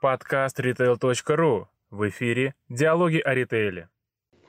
[0.00, 1.66] Подкаст retail.ru.
[1.90, 3.90] В эфире «Диалоги о ритейле».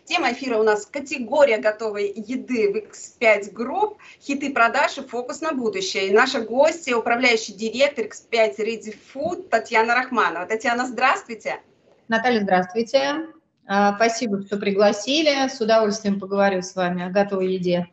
[0.05, 5.51] Тема эфира у нас категория готовой еды в X5 Group, хиты продаж и фокус на
[5.51, 6.07] будущее.
[6.07, 10.45] И наша гостья, управляющий директор X5 Ready Food Татьяна Рахманова.
[10.45, 11.59] Татьяна, здравствуйте.
[12.07, 13.27] Наталья, здравствуйте.
[13.67, 15.49] А, спасибо, что пригласили.
[15.49, 17.89] С удовольствием поговорю с вами о готовой еде.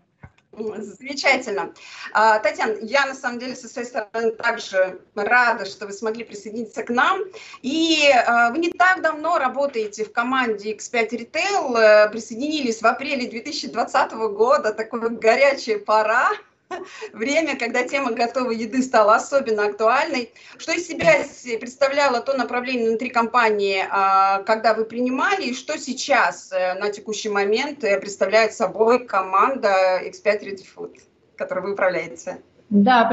[0.52, 1.74] Замечательно.
[2.12, 6.82] А, Татьяна, я на самом деле со своей стороны также рада, что вы смогли присоединиться
[6.82, 7.20] к нам.
[7.62, 13.28] И а, вы не так давно работаете в команде X5 Retail, э, присоединились в апреле
[13.28, 16.30] 2020 года, такой горячая пора
[17.12, 20.32] время, когда тема готовой еды стала особенно актуальной.
[20.58, 21.24] Что из себя
[21.58, 27.28] представляло то направление внутри компании, а, когда вы принимали, и что сейчас э, на текущий
[27.28, 30.98] момент э, представляет собой команда X5 Ready Food,
[31.36, 32.42] которой вы управляете?
[32.70, 33.04] Да,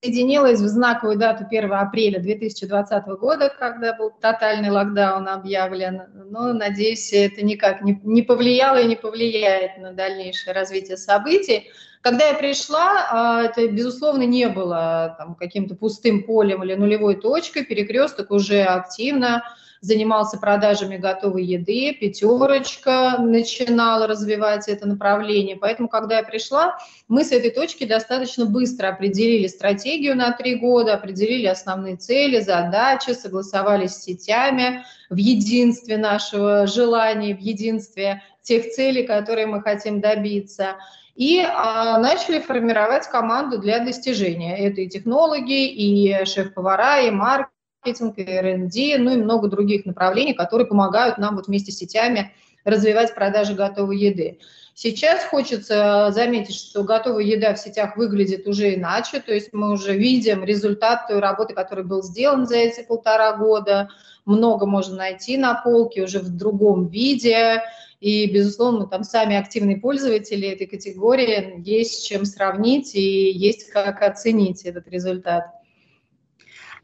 [0.00, 6.02] присоединилась в знаковую дату 1 апреля 2020 года, когда был тотальный локдаун объявлен.
[6.30, 11.70] Но, надеюсь, это никак не, не повлияло и не повлияет на дальнейшее развитие событий.
[12.02, 17.64] Когда я пришла, а, это, безусловно, не было там, каким-то пустым полем или нулевой точкой.
[17.64, 19.42] Перекресток уже активно
[19.80, 25.56] занимался продажами готовой еды, пятерочка начинала развивать это направление.
[25.56, 30.94] Поэтому, когда я пришла, мы с этой точки достаточно быстро определили стратегию на три года,
[30.94, 39.04] определили основные цели, задачи, согласовались с сетями в единстве нашего желания, в единстве тех целей,
[39.04, 40.76] которые мы хотим добиться
[41.16, 44.58] и а, начали формировать команду для достижения.
[44.58, 47.55] Это и технологи, и шеф-повара, и маркетинг,
[47.86, 52.32] и R&D, ну и много других направлений, которые помогают нам вот вместе с сетями
[52.64, 54.38] развивать продажи готовой еды.
[54.74, 59.96] Сейчас хочется заметить, что готовая еда в сетях выглядит уже иначе, то есть мы уже
[59.96, 63.88] видим результат той работы, который был сделан за эти полтора года,
[64.26, 67.62] много можно найти на полке уже в другом виде,
[68.00, 74.02] и, безусловно, там сами активные пользователи этой категории есть с чем сравнить и есть как
[74.02, 75.46] оценить этот результат.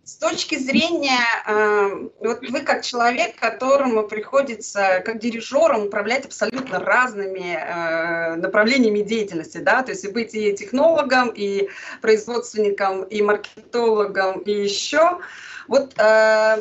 [0.05, 7.55] С точки зрения, э, вот вы как человек, которому приходится, как дирижером, управлять абсолютно разными
[7.55, 11.69] э, направлениями деятельности, да, то есть и быть и технологом, и
[12.01, 15.21] производственником, и маркетологом, и еще.
[15.69, 16.59] Вот э,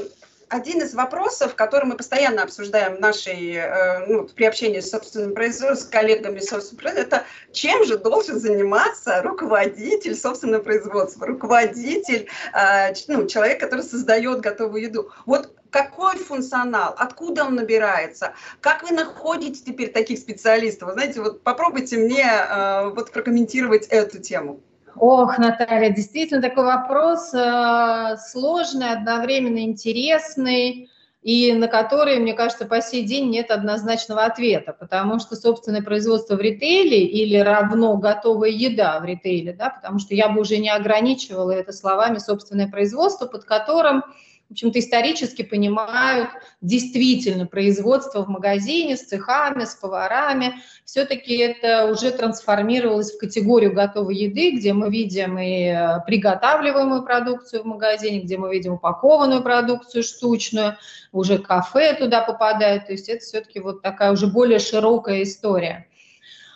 [0.51, 5.33] один из вопросов, который мы постоянно обсуждаем в нашей, э, ну, при общении с собственным
[5.33, 7.23] производством, с коллегами собственным это
[7.53, 15.09] чем же должен заниматься руководитель собственного производства, руководитель, э, ну, человек, который создает готовую еду.
[15.25, 20.89] Вот какой функционал, откуда он набирается, как вы находите теперь таких специалистов?
[20.89, 24.59] Вы знаете, вот попробуйте мне э, вот прокомментировать эту тему.
[24.95, 30.89] Ох, Наталья, действительно такой вопрос э, сложный, одновременно интересный,
[31.21, 36.35] и на который, мне кажется, по сей день нет однозначного ответа, потому что собственное производство
[36.35, 40.69] в ритейле или равно готовая еда в ритейле, да, потому что я бы уже не
[40.69, 44.03] ограничивала это словами собственное производство, под которым
[44.51, 46.27] в общем-то, исторически понимают
[46.59, 50.55] действительно производство в магазине с цехами, с поварами.
[50.83, 57.63] Все-таки это уже трансформировалось в категорию готовой еды, где мы видим и э, приготавливаемую продукцию
[57.63, 60.75] в магазине, где мы видим упакованную продукцию штучную,
[61.13, 62.87] уже кафе туда попадает.
[62.87, 65.87] То есть это все-таки вот такая уже более широкая история.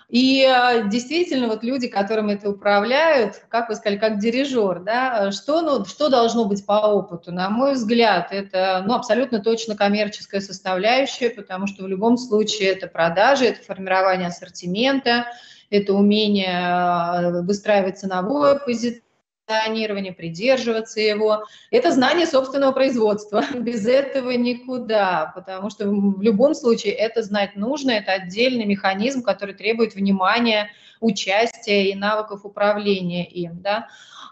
[0.09, 5.61] И э, действительно, вот люди, которым это управляют, как вы сказали, как дирижер, да, что,
[5.61, 7.31] ну, что должно быть по опыту?
[7.31, 12.87] На мой взгляд, это ну, абсолютно точно коммерческая составляющая, потому что в любом случае это
[12.87, 15.25] продажи, это формирование ассортимента,
[15.71, 19.04] это умение э, выстраивать ценовое позиционирование,
[19.45, 21.45] позиционирования, придерживаться его.
[21.71, 23.43] Это знание собственного производства.
[23.53, 29.55] Без этого никуда, потому что в любом случае это знать нужно, это отдельный механизм, который
[29.55, 30.69] требует внимания,
[30.99, 33.61] участия и навыков управления им.
[33.61, 33.87] Да?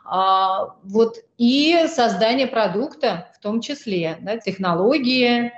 [0.05, 5.51] А, вот, и создание продукта в том числе, да, технологии,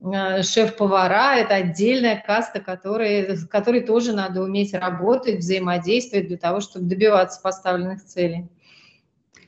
[0.00, 6.60] э, шеф-повара– это отдельная каста, которой, с которой тоже надо уметь работать, взаимодействовать для того,
[6.60, 8.48] чтобы добиваться поставленных целей.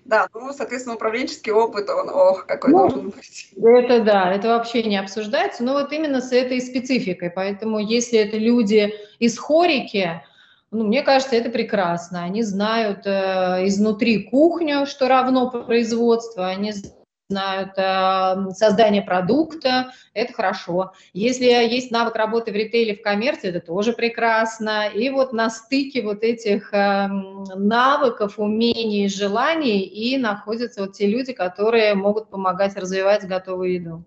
[0.09, 3.51] Да, ну, соответственно, управленческий опыт, он, ох, какой ну, должен быть.
[3.63, 7.29] Это да, это вообще не обсуждается, но вот именно с этой спецификой.
[7.29, 10.23] Поэтому если это люди из хорики,
[10.71, 12.25] ну, мне кажется, это прекрасно.
[12.25, 16.98] Они знают э, изнутри кухню, что равно производство, они знают
[17.31, 20.93] э, создание продукта, это хорошо.
[21.13, 24.89] Если есть навык работы в ритейле, в коммерции, это тоже прекрасно.
[24.89, 27.09] И вот на стыке вот этих э,
[27.57, 34.05] навыков, умений, желаний и находятся вот те люди, которые могут помогать развивать готовую еду.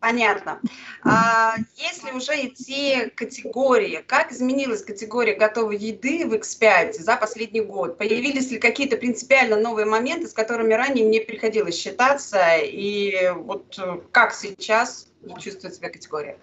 [0.00, 0.60] Понятно.
[1.04, 7.98] А если уже идти категории, как изменилась категория готовой еды в X5 за последний год?
[7.98, 12.56] Появились ли какие-то принципиально новые моменты, с которыми ранее не приходилось считаться?
[12.62, 13.78] И вот
[14.10, 15.08] как сейчас
[15.38, 16.38] чувствует себя категория?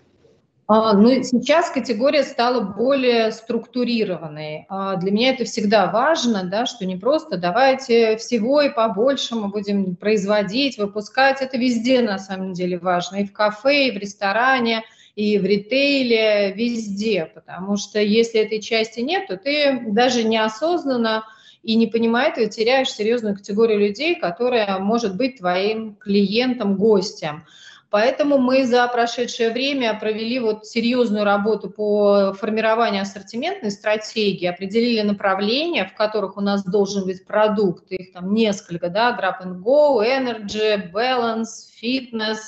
[0.70, 4.66] А, ну, сейчас категория стала более структурированной.
[4.68, 9.48] А, для меня это всегда важно, да, что не просто давайте всего и побольше мы
[9.48, 11.42] будем производить, выпускать.
[11.42, 13.18] Это везде на самом деле важно.
[13.18, 14.84] И в кафе, и в ресторане,
[15.16, 17.32] и в ритейле, везде.
[17.34, 21.24] Потому что если этой части нет, то ты даже неосознанно
[21.64, 27.46] и не понимая этого, теряешь серьезную категорию людей, которая может быть твоим клиентом, гостем.
[27.90, 35.86] Поэтому мы за прошедшее время провели вот серьезную работу по формированию ассортиментной стратегии, определили направления,
[35.86, 40.92] в которых у нас должен быть продукт, их там несколько, да, Grab and Go, Energy,
[40.92, 42.40] Balance, Fitness,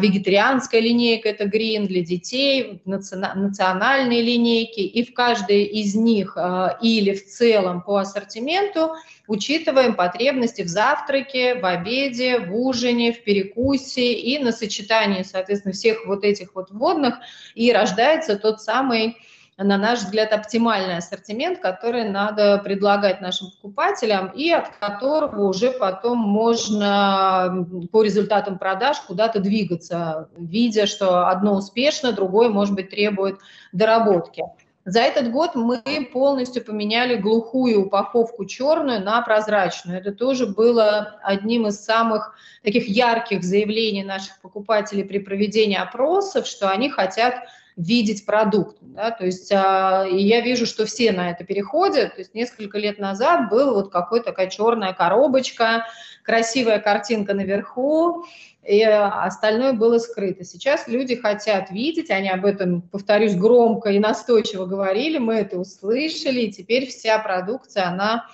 [0.00, 7.14] вегетарианская линейка– это green для детей, национальные линейки, и в каждой из них а, или
[7.14, 8.90] в целом по ассортименту
[9.28, 16.04] учитываем потребности в завтраке, в обеде, в ужине, в перекусе и на сочетании, соответственно, всех
[16.04, 17.14] вот этих вот вводных,
[17.54, 19.16] и рождается тот самый
[19.62, 26.18] на наш взгляд, оптимальный ассортимент, который надо предлагать нашим покупателям и от которого уже потом
[26.18, 33.38] можно по результатам продаж куда-то двигаться, видя, что одно успешно, другое, может быть, требует
[33.72, 34.44] доработки.
[34.86, 39.98] За этот год мы полностью поменяли глухую упаковку черную на прозрачную.
[39.98, 46.70] Это тоже было одним из самых таких ярких заявлений наших покупателей при проведении опросов, что
[46.70, 47.34] они хотят
[47.80, 48.76] видеть продукт.
[48.80, 49.10] Да?
[49.10, 52.14] То есть а, и я вижу, что все на это переходят.
[52.14, 55.86] То есть несколько лет назад был вот какой-то такая черная коробочка,
[56.22, 58.26] красивая картинка наверху,
[58.62, 60.44] и остальное было скрыто.
[60.44, 66.42] Сейчас люди хотят видеть, они об этом, повторюсь, громко и настойчиво говорили, мы это услышали,
[66.42, 68.26] и теперь вся продукция, она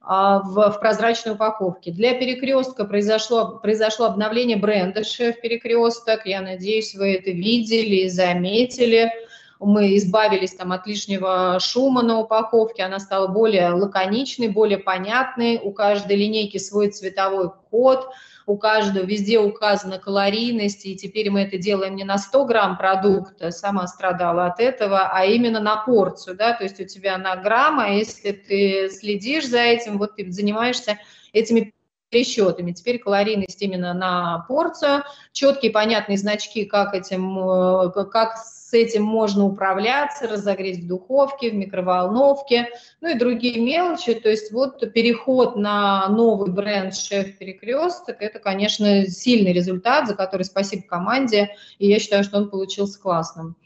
[0.00, 1.90] в, в прозрачной упаковке.
[1.90, 6.26] Для перекрестка произошло, произошло обновление бренда «Шеф Перекресток».
[6.26, 9.12] Я надеюсь, вы это видели и заметили.
[9.58, 15.60] Мы избавились там от лишнего шума на упаковке, она стала более лаконичной, более понятной.
[15.62, 18.08] У каждой линейки свой цветовой код–
[18.50, 23.52] у каждого везде указана калорийность, и теперь мы это делаем не на 100 грамм продукта,
[23.52, 27.78] сама страдала от этого, а именно на порцию, да, то есть у тебя на грамм,
[27.78, 30.98] а если ты следишь за этим, вот ты занимаешься
[31.32, 31.72] этими
[32.08, 32.72] пересчетами.
[32.72, 38.34] Теперь калорийность именно на порцию, четкие понятные значки, как, этим, э, как
[38.70, 42.68] с этим можно управляться, разогреть в духовке, в микроволновке,
[43.00, 44.14] ну и другие мелочи.
[44.14, 50.44] То есть вот переход на новый бренд «Шеф Перекресток»– это, конечно, сильный результат, за который
[50.44, 51.50] спасибо команде,
[51.80, 53.56] и я считаю, что он получился классным.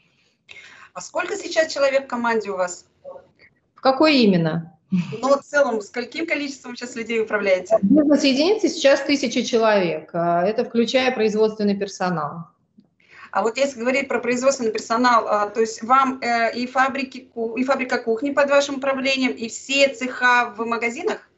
[0.93, 2.87] А сколько сейчас человек в команде у вас?
[3.75, 4.75] В какой именно?
[4.89, 7.77] Ну, в целом, с каким количеством сейчас людей управляете?
[7.83, 10.09] Бизнес-единицы сейчас тысяча человек.
[10.13, 12.54] А, это включая производственный персонал.
[13.35, 17.27] А вот если говорить про производственный персонал, а, то есть вам э, и, фабрики,
[17.57, 21.29] и фабрика кухни под вашим управлением, и все цеха в магазинах?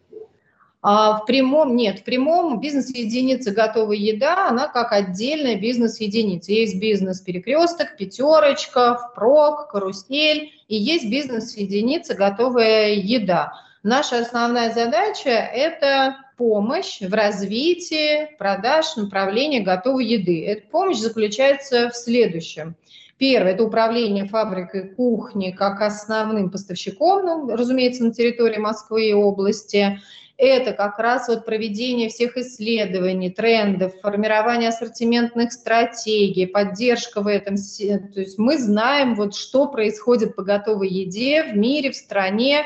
[0.84, 6.52] А в прямом нет, в прямом бизнес-единица готовая еда, она как отдельная бизнес-единица.
[6.52, 13.54] Есть бизнес-перекресток, пятерочка, впрок, карусель, и есть бизнес-единица готовая еда.
[13.82, 20.46] Наша основная задача– это помощь в развитии продаж направления готовой еды.
[20.46, 22.76] Эта помощь заключается в следующем.
[23.18, 30.00] Первое– это управление фабрикой кухни как основным поставщиком, ну, разумеется, на территории Москвы и области–
[30.38, 37.56] это как раз вот проведение всех исследований, трендов, формирование ассортиментных стратегий, поддержка в этом.
[37.56, 42.66] То есть мы знаем, вот, что происходит по готовой еде в мире, в стране,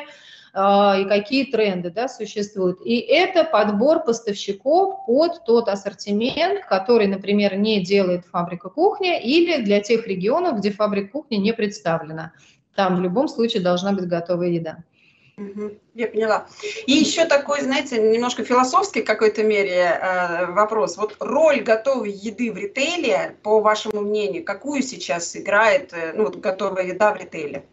[0.53, 2.81] и какие тренды да, существуют.
[2.83, 9.79] И это подбор поставщиков под тот ассортимент, который, например, не делает фабрика кухни или для
[9.79, 12.33] тех регионов, где фабрика кухни не представлена.
[12.75, 14.83] Там в любом случае должна быть готовая еда.
[15.95, 16.47] Я поняла.
[16.85, 20.97] И еще такой, знаете, немножко философский в какой-то мере э, вопрос.
[20.97, 26.35] Вот роль готовой еды в ритейле, по вашему мнению, какую сейчас играет э, ну, вот,
[26.37, 27.65] готовая еда в ритейле?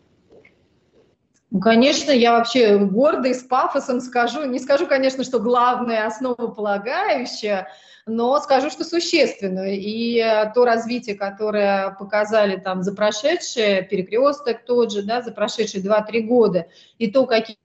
[1.50, 7.68] Ну, конечно, я вообще гордо и с пафосом скажу, не скажу, конечно, что главное, основополагающее,
[8.04, 9.72] но скажу, что существенную.
[9.72, 15.82] И э, то развитие, которое показали там за прошедшие, перекресток тот же, да, за прошедшие
[15.82, 16.66] 2-3 года,
[16.98, 17.56] и то, какие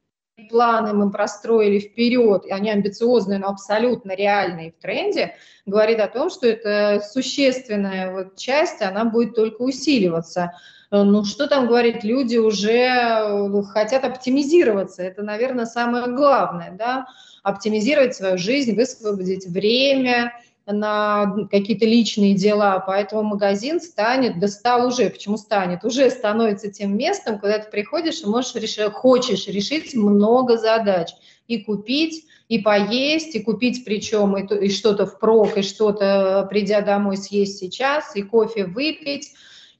[0.50, 5.36] планы мы простроили вперед, и они амбициозные, но абсолютно реальные в тренде,
[5.66, 10.54] говорит о том, что это существенная вот часть, она будет только усиливаться.
[10.96, 17.08] Ну, что там говорить, люди уже э, хотят оптимизироваться, это, наверное, самое главное, да,
[17.42, 20.34] оптимизировать свою жизнь, высвободить время,
[20.68, 26.96] на какие-то личные дела, поэтому магазин станет, да стал уже, почему станет, уже становится тем
[26.96, 31.10] местом, куда ты приходишь и можешь решить, хочешь решить много задач,
[31.48, 37.18] и купить, и поесть, и купить причем и, и что-то впрок, и что-то, придя домой,
[37.18, 39.34] съесть сейчас, и кофе выпить,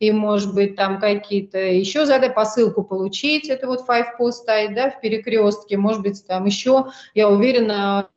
[0.04, 4.90] и, может быть, там какие-то еще задать, посылку получить, это вот Five Post стоит, да,
[4.90, 8.10] в перекрестке, может быть, там еще, я уверена,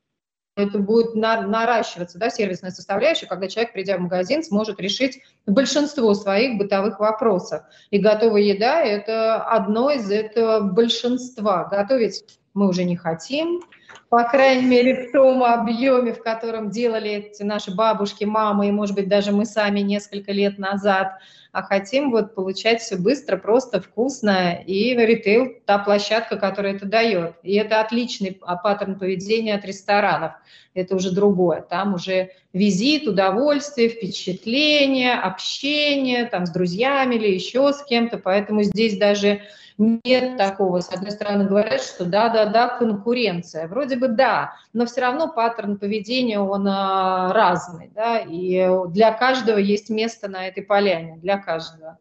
[0.57, 6.59] это будет наращиваться, да, сервисная составляющая, когда человек, придя в магазин, сможет решить большинство своих
[6.59, 7.63] бытовых вопросов.
[7.91, 11.69] И готовая еда– это одно из этого большинства.
[11.71, 13.61] Готовить мы уже не хотим,
[14.09, 18.95] по крайней мере, в том объеме, в котором делали эти наши бабушки, мамы и, может
[18.95, 21.19] быть, даже мы сами несколько лет назад,
[21.53, 27.35] а хотим вот получать все быстро, просто, вкусно, и ритейл– та площадка, которая это дает.
[27.43, 30.33] И это отличный паттерн поведения от ресторанов.
[30.75, 31.63] Это уже другое.
[31.63, 38.19] Там уже визит, удовольствие, впечатление, общение там, с друзьями или еще с кем-то.
[38.19, 39.41] Поэтому здесь даже
[39.79, 40.81] нет такого.
[40.81, 43.69] С одной стороны, говорят, что да-да-да, конкуренция.
[43.69, 49.59] Вроде бы да, но все равно паттерн поведения, он а, разный, да, и для каждого
[49.59, 51.99] есть место на этой поляне, для каждого.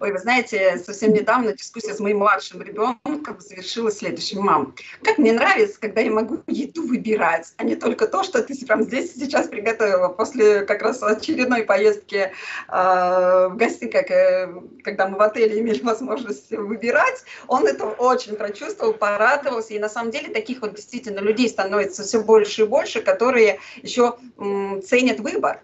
[0.00, 4.40] Ой, вы знаете, совсем недавно дискуссия с моим младшим ребенком завершилась следующим.
[4.40, 8.54] Мам, как мне нравится, когда я могу еду выбирать, а не только то, что ты
[8.66, 10.08] прям здесь сейчас приготовила.
[10.08, 12.32] После как раз очередной поездки э,
[12.68, 14.52] в гости, как, э,
[14.84, 19.74] когда мы в отеле имели возможность выбирать, он это очень прочувствовал, порадовался.
[19.74, 24.16] И на самом деле таких вот действительно людей становится все больше и больше, которые еще
[24.38, 25.60] м, ценят выбор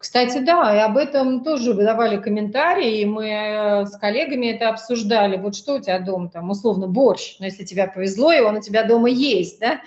[0.00, 5.36] кстати, да, и об этом тоже выдавали комментарии, и мы э, с коллегами это обсуждали.
[5.36, 8.60] Вот что у тебя дома, там, условно, борщ, но если тебе повезло, и он у
[8.62, 9.82] тебя дома есть, да,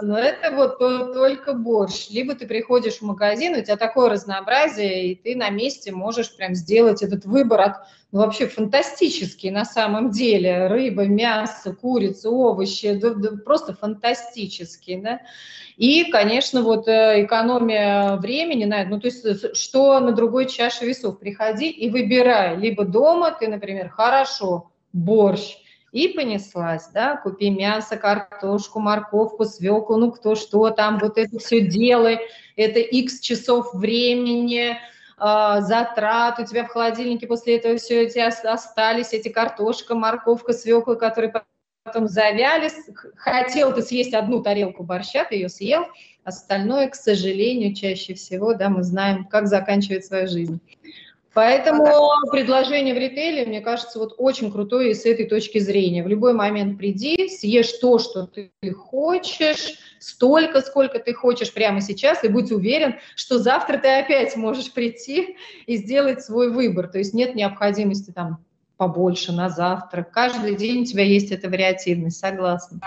[0.00, 2.08] но это вот только борщ.
[2.08, 6.54] Либо ты приходишь в магазин, у тебя такое разнообразие, и ты на месте можешь прям
[6.54, 7.74] сделать этот выбор от,
[8.10, 10.66] ну, вообще фантастический на самом деле.
[10.68, 15.20] Рыба, мясо, курица, овощи, да, да, просто фантастический, да.
[15.76, 21.70] И, конечно, вот э, экономия времени, ну, то есть что на другой чаше весов, приходи
[21.70, 25.56] и выбирай, либо дома ты, например, хорошо, борщ,
[25.92, 31.60] и понеслась, да, купи мясо, картошку, морковку, свеклу, ну кто что там, вот это все
[31.60, 32.18] делай,
[32.56, 34.76] это x часов времени, э,
[35.18, 41.32] затрат, у тебя в холодильнике после этого все эти остались, эти картошка, морковка, свекла, которые
[41.82, 42.70] потом завяли,
[43.16, 45.86] хотел ты съесть одну тарелку борща, ты ее съел,
[46.24, 50.60] остальное, к сожалению, чаще всего, да, мы знаем, как заканчивает свою жизнь.
[51.38, 51.84] Поэтому
[52.32, 56.02] предложение в ритейле, мне кажется, вот очень крутое и с этой точки зрения.
[56.02, 62.24] В любой момент приди, съешь то, что ты хочешь, столько, сколько ты хочешь прямо сейчас,
[62.24, 66.88] и будь уверен, что завтра ты опять можешь прийти и сделать свой выбор.
[66.88, 68.44] То есть нет необходимости там
[68.76, 70.10] побольше на завтрак.
[70.10, 72.80] Каждый день у тебя есть эта вариативность, согласна.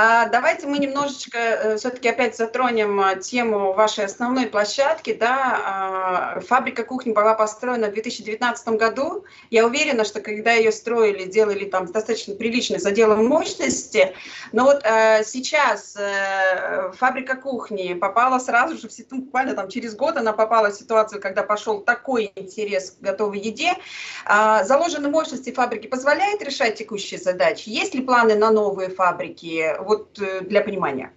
[0.00, 5.12] А, давайте мы немножечко э, все-таки опять затронем э, тему вашей основной площадки.
[5.12, 5.60] Да?
[5.64, 9.24] А, фабрика кухни была построена в 2019 году.
[9.50, 14.14] Я уверена, что когда ее строили, делали там достаточно приличный заделом мощности.
[14.52, 15.96] Но вот э, сейчас
[16.96, 21.42] фабрика кухни попала сразу же, в, буквально там через год она попала в ситуацию, когда
[21.42, 23.74] пошел такой интерес к готовой еде.
[24.24, 27.68] А, заложенные мощности фабрики позволяет решать текущие задачи?
[27.68, 29.74] Есть ли планы на новые фабрики?
[29.88, 31.12] Вот э, для понимания.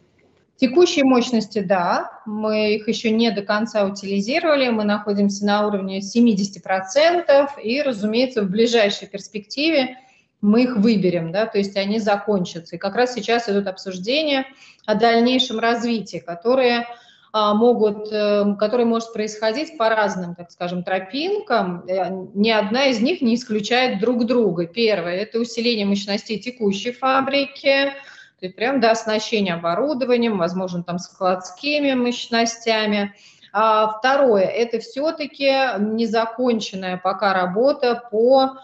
[0.56, 7.62] Текущие мощности, да, мы их еще не до конца утилизировали, мы находимся на уровне 70%,
[7.64, 9.98] и, разумеется, в ближайшей перспективе
[10.40, 12.76] мы их выберем, да, то есть они закончатся.
[12.76, 14.46] И как раз сейчас идут обсуждения
[14.86, 16.86] о дальнейшем развитии, которые
[17.34, 21.84] а, могут, э, которые может происходить по разным, так скажем, тропинкам.
[21.88, 24.68] Э, ни одна из них не исключает друг друга.
[24.68, 27.94] Первое– это усиление мощностей текущей фабрики–
[28.42, 33.14] то есть прям до оснащения оборудованием, возможно, там складскими мощностями.
[33.54, 38.58] А второе, это все-таки незаконченная пока работа по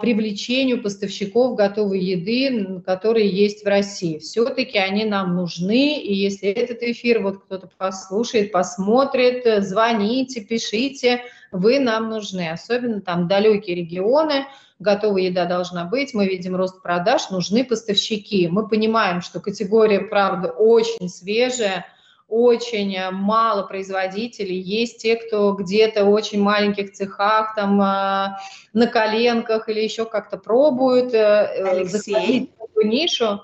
[0.00, 4.18] привлечению поставщиков готовой еды, которые есть в России.
[4.18, 11.80] Все-таки они нам нужны, и если этот эфир вот кто-то послушает, посмотрит, звоните, пишите, вы
[11.80, 12.50] нам нужны.
[12.50, 14.46] Особенно там далекие регионы,
[14.78, 18.46] готовая еда должна быть, мы видим рост продаж, нужны поставщики.
[18.46, 21.86] Мы понимаем, что категория, правда, очень свежая,
[22.34, 28.38] очень мало производителей, есть те, кто где-то в очень маленьких цехах, там а,
[28.72, 33.40] на коленках или еще как-то пробуют э, в эту нишу.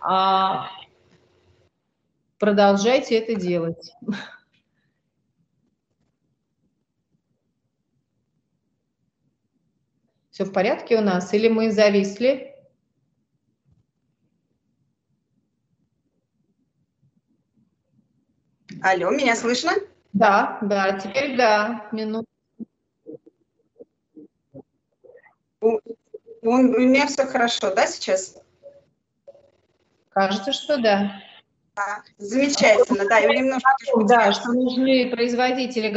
[0.00, 0.68] А,
[2.38, 3.92] продолжайте это делать.
[10.32, 11.32] Все в порядке у нас?
[11.32, 12.55] Или мы зависли?
[18.82, 19.72] Алло, меня слышно?
[20.12, 22.26] Да, да, теперь да, минут.
[25.60, 25.78] У,
[26.42, 28.36] у меня все хорошо, да, сейчас?
[30.10, 31.22] Кажется, что да.
[31.76, 33.68] А, замечательно, да, я немножко...
[34.04, 35.90] Да, что нужны производители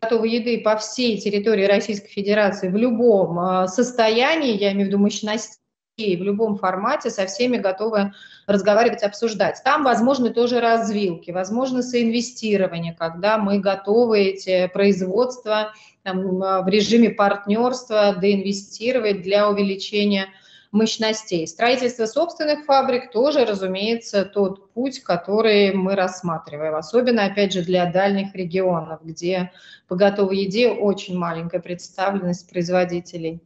[0.00, 4.98] готовой еды по всей территории Российской Федерации в любом а, состоянии, я имею в виду
[4.98, 5.58] мощности,
[5.98, 8.12] в любом формате со всеми готовы
[8.46, 9.60] разговаривать, обсуждать.
[9.62, 17.10] Там возможны тоже развилки, возможно соинвестирование, когда мы готовы эти производства там, а, в режиме
[17.10, 20.28] партнерства доинвестировать для увеличения
[20.70, 21.46] мощностей.
[21.46, 28.34] Строительство собственных фабрик тоже, разумеется, тот путь, который мы рассматриваем, особенно, опять же, для дальних
[28.34, 29.52] регионов, где
[29.88, 33.42] по готовой еде очень маленькая представленность производителей.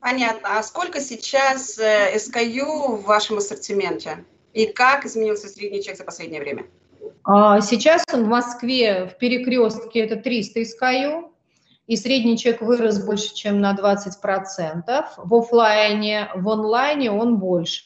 [0.00, 0.58] Понятно.
[0.58, 4.24] А сколько сейчас э, SKU в вашем ассортименте?
[4.52, 6.66] И как изменился средний чек за последнее время?
[7.24, 11.30] А, сейчас в Москве в перекрестке это 300 SKU,
[11.86, 15.04] и средний чек вырос больше, чем на 20%.
[15.16, 17.84] В офлайне, в онлайне он больше.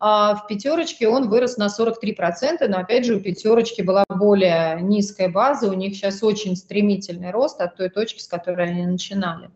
[0.00, 5.28] А в пятерочке он вырос на 43%, но опять же у пятерочки была более низкая
[5.28, 9.50] база, у них сейчас очень стремительный рост от той точки, с которой они начинали.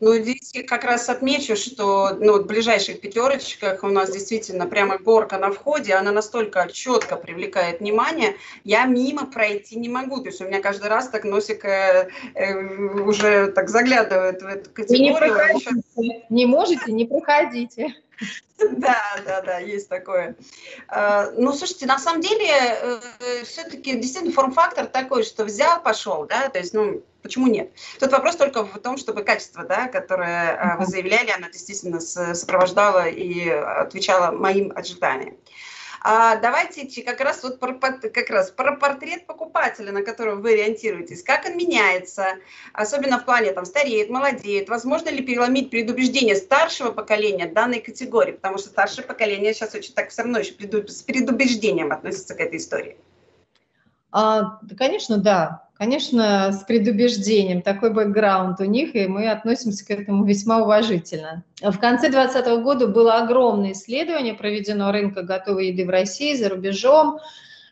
[0.00, 4.96] Ну, здесь я как раз отмечу, что ну, в ближайших пятерочках у нас действительно прямо
[4.96, 10.20] горка на входе, она настолько четко привлекает внимание, я мимо пройти не могу.
[10.20, 12.54] То есть у меня каждый раз так носик э, э,
[13.02, 15.34] уже так заглядывает в эту категорию.
[15.34, 16.24] Не, еще...
[16.30, 17.94] не можете, не проходите.
[18.58, 20.36] Да, да, да, есть такое.
[20.88, 23.00] А, ну, слушайте, на самом деле, э,
[23.44, 27.70] все-таки действительно форм-фактор такой, что взял, пошел, да, то есть, ну, почему нет?
[27.98, 33.48] Тут вопрос только в том, чтобы качество, да, которое вы заявляли, оно действительно сопровождало и
[33.48, 35.36] отвечало моим ожиданиям.
[36.02, 41.22] А давайте как раз вот про, как раз про портрет покупателя, на которого вы ориентируетесь.
[41.22, 42.36] Как он меняется,
[42.72, 44.70] особенно в плане там стареет, молодеет.
[44.70, 48.32] Возможно ли переломить предубеждение старшего поколения данной категории?
[48.32, 50.54] Потому что старшее поколение сейчас очень так все равно еще
[50.88, 52.96] с предубеждением относится к этой истории.
[54.10, 55.69] А, конечно, да.
[55.80, 57.62] Конечно, с предубеждением.
[57.62, 61.42] Такой бэкграунд у них, и мы относимся к этому весьма уважительно.
[61.62, 67.18] В конце 2020 года было огромное исследование проведено рынка готовой еды в России, за рубежом.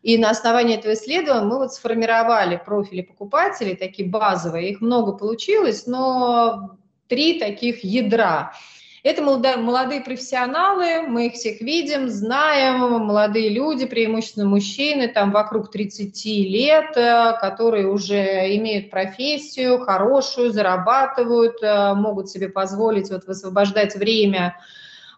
[0.02, 4.70] И на основании этого исследования мы вот сформировали профили покупателей, такие базовые.
[4.70, 8.54] Их много получилось, но три таких ядра–
[9.02, 16.24] это молодые профессионалы, мы их всех видим, знаем, молодые люди, преимущественно мужчины, там вокруг 30
[16.48, 24.56] лет, э, которые уже имеют профессию хорошую, зарабатывают, э, могут себе позволить вот высвобождать время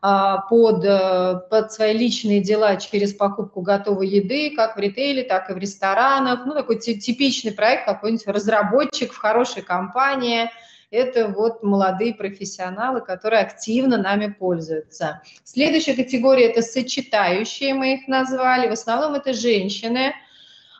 [0.02, 0.82] э, под,
[1.48, 6.44] под свои личные дела через покупку готовой еды, как в ритейле, так и в ресторанах.
[6.44, 10.50] Ну, такой типичный проект, какой-нибудь разработчик в хорошей компании–
[10.90, 15.22] это вот молодые профессионалы, которые активно нами пользуются.
[15.44, 18.68] Следующая категория– это сочетающие, мы их назвали.
[18.68, 20.14] В основном это женщины,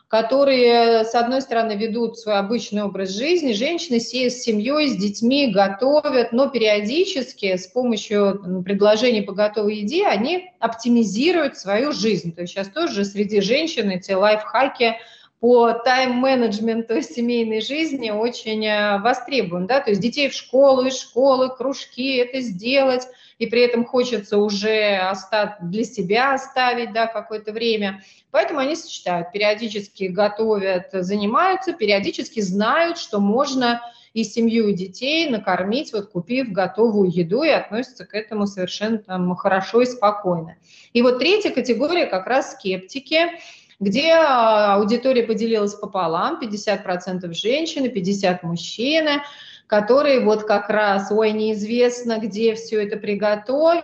[0.09, 6.33] которые, с одной стороны, ведут свой обычный образ жизни, женщины с семьей, с детьми готовят,
[6.33, 12.35] но периодически с помощью предложений по готовой еде они оптимизируют свою жизнь.
[12.35, 14.97] То есть сейчас тоже среди женщин эти лайфхаки–
[15.41, 21.49] по тайм-менеджменту семейной жизни очень э, востребован, да, то есть детей в школу, из школы,
[21.49, 23.07] кружки, это сделать,
[23.39, 29.31] и при этом хочется уже остать, для себя оставить, да, какое-то время, поэтому они сочетают,
[29.31, 33.81] периодически готовят, занимаются, периодически знают, что можно
[34.13, 39.35] и семью, и детей накормить, вот купив готовую еду, и относятся к этому совершенно там,
[39.35, 40.57] хорошо и спокойно.
[40.93, 43.31] И вот третья категория как раз скептики,
[43.81, 49.23] где а, аудитория поделилась пополам, 50% женщины, 50% мужчины,
[49.65, 53.83] которые вот как раз, ой, неизвестно, где все это приготовили,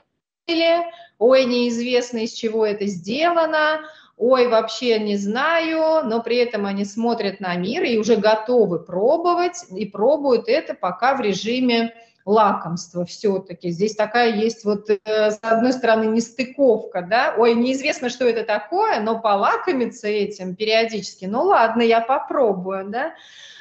[1.17, 3.81] ой, неизвестно, из чего это сделано,
[4.17, 9.65] ой, вообще не знаю, но при этом они смотрят на мир и уже готовы пробовать,
[9.75, 11.95] и пробуют это пока в режиме
[12.27, 13.69] лакомства все-таки.
[13.69, 18.99] Здесь такая есть вот, э, с одной стороны, нестыковка, да, ой, неизвестно, что это такое,
[18.99, 23.13] но полакомиться этим периодически, ну ладно, я попробую, да.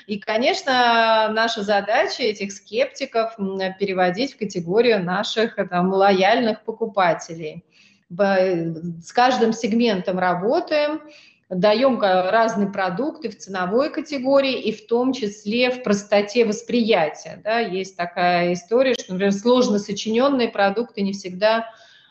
[0.09, 3.37] И, конечно, наша задача этих скептиков
[3.79, 7.65] переводить в категорию наших там, лояльных покупателей.
[8.09, 11.01] С каждым сегментом работаем,
[11.49, 17.41] даем разные продукты в ценовой категории и в том числе в простоте восприятия.
[17.45, 21.67] Да, есть такая история, что, например, сложно сочиненные продукты не всегда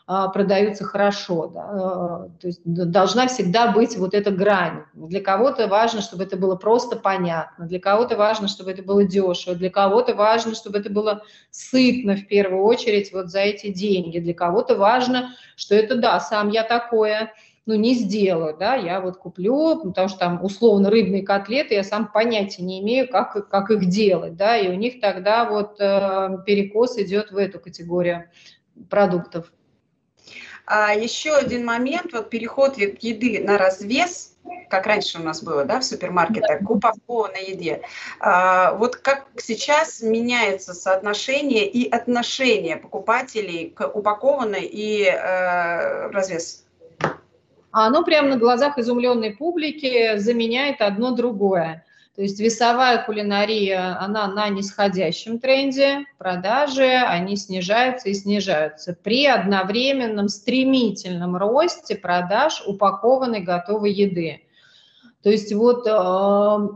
[0.06, 1.48] а, продаются хорошо.
[1.48, 1.68] Да?
[1.70, 4.84] А, то есть должна всегда быть вот эта грань.
[4.94, 9.54] Для кого-то важно, чтобы это было просто понятно, для кого-то важно, чтобы это было дешево,
[9.54, 14.32] для кого-то важно, чтобы это было сытно в первую очередь вот за эти деньги, для
[14.32, 17.34] кого-то важно, что это да, сам я такое–
[17.66, 22.10] ну, не сделаю, да, я вот куплю, потому что там условно рыбные котлеты, я сам
[22.10, 26.96] понятия не имею, как, как их делать, да, и у них тогда вот э, перекос
[26.98, 28.30] идет в эту категорию
[28.88, 29.52] продуктов.
[30.64, 34.36] А еще один момент, вот переход еды на развес,
[34.68, 37.82] как раньше у нас было, да, в супермаркетах, к упакованной еде.
[38.20, 46.65] А, вот как сейчас меняется соотношение и отношение покупателей к упакованной и э, развес?
[47.76, 51.84] А оно прямо на глазах изумленной публики заменяет одно другое.
[52.14, 60.30] То есть весовая кулинария, она на нисходящем тренде, продажи, они снижаются и снижаются при одновременном
[60.30, 64.40] стремительном росте продаж упакованной готовой еды.
[65.22, 66.68] То есть вот э,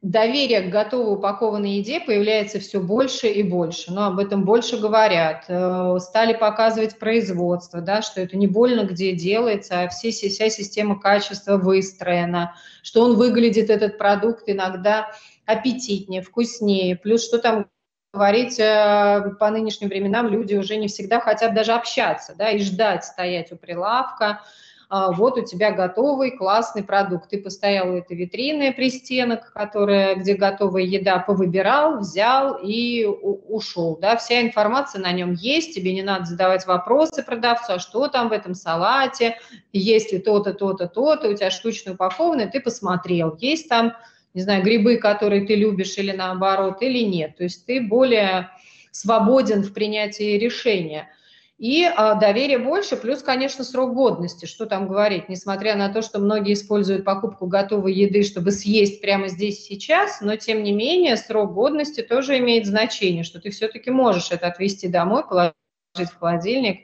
[0.00, 5.44] доверие к готовой упакованной еде появляется все больше и больше, но об этом больше говорят.
[5.48, 11.00] Э, стали показывать производство, да, что это не больно где делается, а все, вся система
[11.00, 15.10] качества выстроена, что он выглядит, этот продукт, иногда
[15.46, 17.66] аппетитнее, вкуснее, плюс что там
[18.12, 23.04] говорить, э, по нынешним временам люди уже не всегда хотят даже общаться, да, и ждать
[23.04, 24.42] стоять у прилавка,
[24.90, 27.28] вот у тебя готовый классный продукт.
[27.28, 33.98] Ты постоял у этой витрины при стенах, которая, где готовая еда, повыбирал, взял и ушел.
[34.00, 34.16] Да?
[34.16, 38.32] Вся информация на нем есть, тебе не надо задавать вопросы продавцу, а что там в
[38.32, 39.36] этом салате,
[39.74, 43.92] есть ли то-то, то-то, то-то, у тебя штучно упакованное, ты посмотрел, есть там,
[44.32, 47.36] не знаю, грибы, которые ты любишь или наоборот, или нет.
[47.36, 48.48] То есть ты более
[48.90, 51.10] свободен в принятии решения
[51.58, 56.20] и а, доверие больше, плюс, конечно, срок годности, что там говорить, несмотря на то, что
[56.20, 61.52] многие используют покупку готовой еды, чтобы съесть прямо здесь сейчас, но тем не менее срок
[61.52, 65.54] годности тоже имеет значение, что ты все-таки можешь это отвезти домой, положить
[65.96, 66.82] в холодильник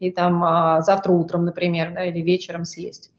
[0.00, 3.10] и там а, завтра утром, например, да, или вечером съесть.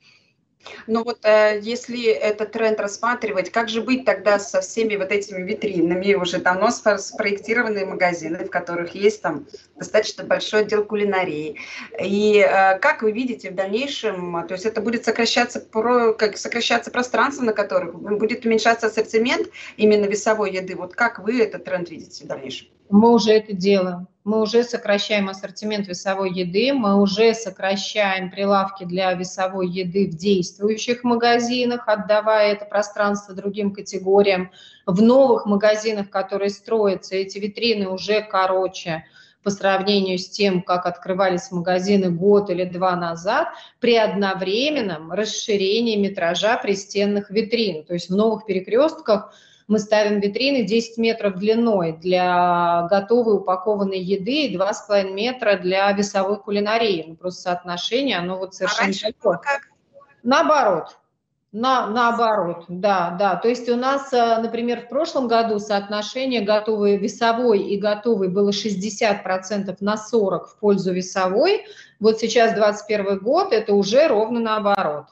[0.87, 5.41] Ну вот э, если этот тренд рассматривать, как же быть тогда со всеми вот этими
[5.41, 11.57] витринами, уже давно спроектированные магазины, в которых есть там достаточно большой отдел кулинарии.
[12.01, 16.91] И э, как вы видите в дальнейшем, то есть это будет сокращаться, про, как сокращаться
[16.91, 19.47] пространство, на которых будет уменьшаться ассортимент
[19.77, 20.75] именно весовой еды.
[20.75, 22.67] Вот как вы этот тренд видите в дальнейшем?
[22.91, 24.07] Мы уже это делаем.
[24.25, 31.03] Мы уже сокращаем ассортимент весовой еды, мы уже сокращаем прилавки для весовой еды в действующих
[31.03, 34.51] магазинах, отдавая это пространство другим категориям.
[34.85, 39.05] В новых магазинах, которые строятся, эти витрины уже короче
[39.41, 43.47] по сравнению с тем, как открывались магазины год или два назад,
[43.79, 47.85] при одновременном расширении метража пристенных витрин.
[47.85, 49.33] То есть в новых перекрестках–
[49.71, 56.37] мы ставим витрины 10 метров длиной для готовой упакованной еды и 2,5 метра для весовой
[56.37, 57.05] кулинарии.
[57.07, 59.37] Ну, просто соотношение, оно вот совершенно а такое.
[59.37, 59.69] Как?
[60.23, 60.97] Наоборот.
[61.53, 63.35] На, наоборот, да, да.
[63.35, 68.51] То есть у нас, э, например, в прошлом году соотношение готовой весовой и готовой было
[68.51, 71.65] 60% на 40 в пользу весовой.
[72.01, 75.05] Вот сейчас 21 год, это уже ровно наоборот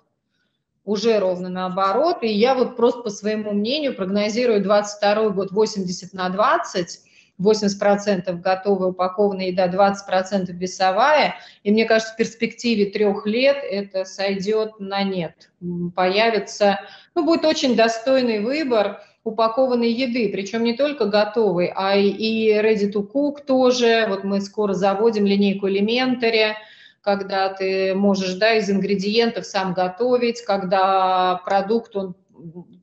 [0.90, 2.24] уже ровно наоборот.
[2.24, 7.00] И я вот просто по своему мнению прогнозирую 22 год 80 на 20,
[7.40, 11.36] 80% готовая упакованная еда, 20% весовая.
[11.64, 15.52] И мне кажется, в перспективе трех лет это сойдет на нет.
[15.96, 16.80] Появится,
[17.14, 23.08] ну, будет очень достойный выбор упакованной еды, причем не только готовой, а и ready to
[23.08, 24.08] cook тоже.
[24.10, 26.54] Вот мы скоро заводим линейку Elementary,
[27.02, 32.16] когда ты можешь да, из ингредиентов сам готовить, когда продукт, он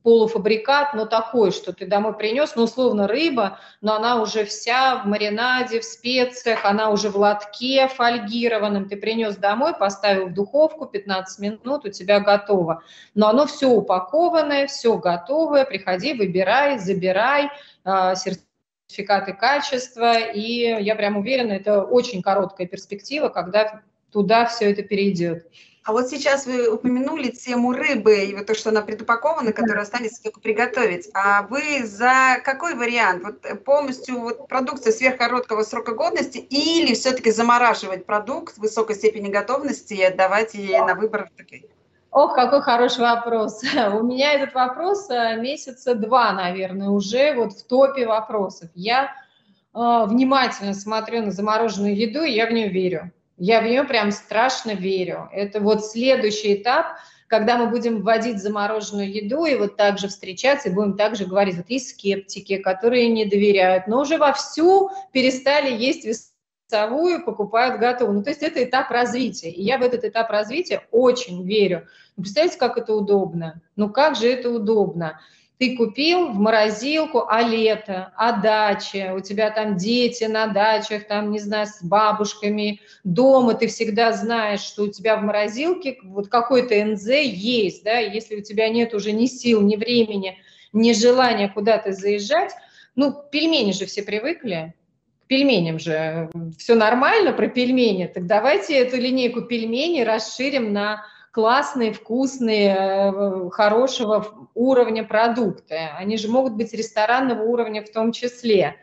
[0.02, 5.06] полуфабрикат, но такой, что ты домой принес, ну, условно, рыба, но она уже вся в
[5.06, 11.38] маринаде, в специях, она уже в лотке фольгированном, ты принес домой, поставил в духовку, 15
[11.40, 12.82] минут, у тебя готово.
[13.14, 17.50] Но оно все упакованное, все готовое, приходи, выбирай, забирай,
[17.84, 24.82] а, сертификаты качества, и я прям уверена, это очень короткая перспектива, когда туда все это
[24.82, 25.46] перейдет.
[25.86, 30.20] А вот сейчас вы упомянули тему рыбы, и вот то, что она предупакована, которая останется
[30.20, 31.08] только приготовить.
[31.14, 33.22] А вы за какой вариант?
[33.22, 40.02] Вот полностью вот продукция сверхкороткого срока годности или все-таки замораживать продукт высокой степени готовности и
[40.02, 41.30] отдавать ей на выбор?
[42.10, 43.62] Ох, какой хороший вопрос.
[43.92, 48.70] У меня этот вопрос э, месяца два, наверное, уже вот в топе вопросов.
[48.74, 49.12] Я
[49.72, 53.12] э, внимательно смотрю на замороженную еду, и я в нее верю.
[53.36, 55.28] Я в нее прям страшно верю.
[55.32, 56.96] Это вот следующий этап,
[57.26, 61.56] когда мы будем вводить замороженную еду и вот так же встречаться, и будем также говорить,
[61.56, 68.18] вот есть скептики, которые не доверяют, но уже вовсю перестали есть весовую, покупают готовую.
[68.18, 69.50] Ну, то есть это этап развития.
[69.50, 71.86] И я в этот этап развития очень верю.
[72.16, 73.60] Представляете, как это удобно?
[73.74, 75.20] Ну, как же это удобно?
[75.58, 81.30] Ты купил в морозилку, а лето, а дача, у тебя там дети на дачах, там,
[81.30, 86.74] не знаю, с бабушками, дома ты всегда знаешь, что у тебя в морозилке вот какой-то
[86.84, 90.38] НЗ есть, да, если у тебя нет уже ни сил, ни времени,
[90.74, 92.52] ни желания куда-то заезжать,
[92.94, 94.74] ну, пельмени же все привыкли,
[95.24, 101.92] к пельменям же все нормально про пельмени, так давайте эту линейку пельменей расширим на классные,
[101.92, 105.76] вкусные, э, хорошего уровня продукты.
[105.98, 108.76] Они же могут быть ресторанного уровня в том числе.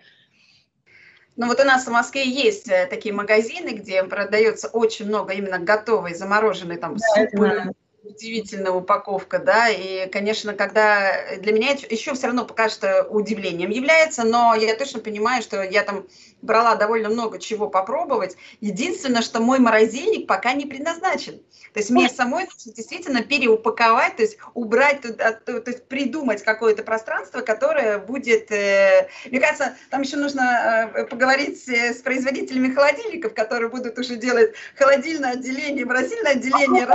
[1.36, 5.58] Ну вот у нас в Москве есть э, такие магазины, где продается очень много именно
[5.58, 12.28] готовой, замороженной там да, супы, удивительная упаковка, да, и, конечно, когда для меня еще все
[12.28, 16.06] равно пока что удивлением является, но я точно понимаю, что я там
[16.44, 18.38] брала довольно много чего попробовать.
[18.62, 21.42] Единственное, что мой морозильник пока не предназначен.
[21.74, 26.44] То есть мне самой нужно действительно переупаковать, то есть убрать туда, то, то есть придумать
[26.44, 28.52] какое-то пространство, которое будет...
[28.52, 34.54] Э, мне кажется, там еще нужно э, поговорить с производителями холодильников, которые будут уже делать
[34.78, 36.86] холодильное отделение, морозильное отделение.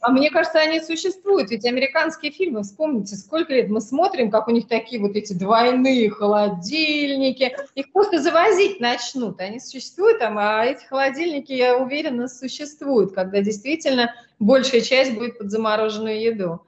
[0.00, 1.50] А, мне кажется, они существуют.
[1.50, 6.10] Ведь американские фильмы, вспомните, сколько лет мы смотрим, как у них такие вот эти двойные
[6.10, 7.56] холодильники.
[7.74, 8.20] Их просто
[8.56, 9.40] завозить начнут.
[9.40, 15.50] Они существуют там, а эти холодильники, я уверена, существуют, когда действительно большая часть будет под
[15.50, 16.62] замороженную еду.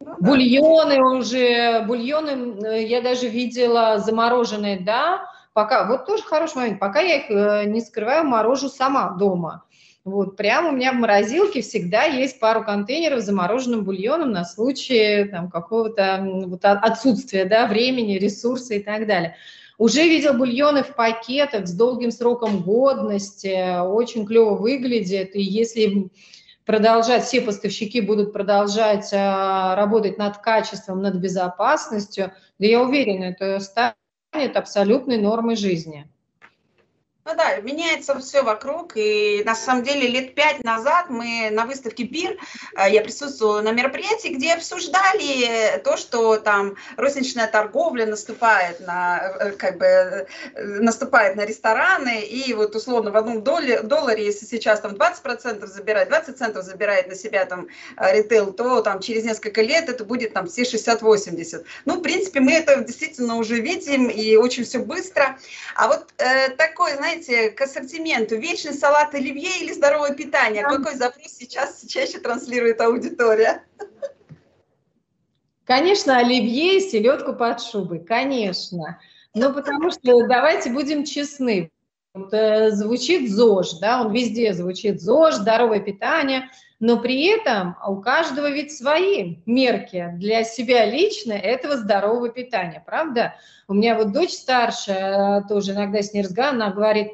[0.00, 7.00] Ну бульоны уже, бульоны я даже видела замороженные, да, пока, вот тоже хороший момент, пока
[7.00, 9.64] я их э, не скрываю, морожу сама дома.
[10.04, 15.24] Вот, прямо у меня в морозилке всегда есть пару контейнеров с замороженным бульоном на случай
[15.24, 19.36] там, какого-то вот, отсутствия да, времени, ресурса и так далее.
[19.78, 26.10] Уже видел бульоны в пакетах с долгим сроком годности, очень клево выглядит, и если
[26.66, 33.60] продолжать, все поставщики будут продолжать а, работать над качеством, над безопасностью, да я уверена, это
[33.60, 36.10] станет абсолютной нормой жизни.
[37.28, 42.04] Ну да, меняется все вокруг, и на самом деле лет пять назад мы на выставке
[42.04, 42.38] ПИР,
[42.74, 49.50] э, я присутствовала на мероприятии, где обсуждали то, что там розничная торговля наступает на, э,
[49.50, 50.26] как бы, э,
[50.80, 56.08] наступает на рестораны, и вот условно в одном долларе, долларе если сейчас там 20% забирает,
[56.08, 60.46] 20 центов забирает на себя там ритейл, то там через несколько лет это будет там
[60.46, 61.66] все 60-80.
[61.84, 65.36] Ну, в принципе, мы это действительно уже видим, и очень все быстро.
[65.74, 70.62] А вот э, такой, знаете, знаете, к ассортименту, вечный салат оливье или здоровое питание?
[70.62, 73.64] Какой запрос сейчас чаще транслирует аудитория?
[75.64, 78.98] Конечно, оливье и селедку под шубой, конечно.
[79.34, 81.70] Но потому что давайте будем честны.
[82.14, 86.50] Вот, э, звучит ЗОЖ, да, он везде звучит ЗОЖ, здоровое питание,
[86.80, 93.34] но при этом у каждого ведь свои мерки для себя лично этого здорового питания, правда?
[93.66, 97.08] У меня вот дочь старшая, тоже иногда с ней разговариваю, она говорит,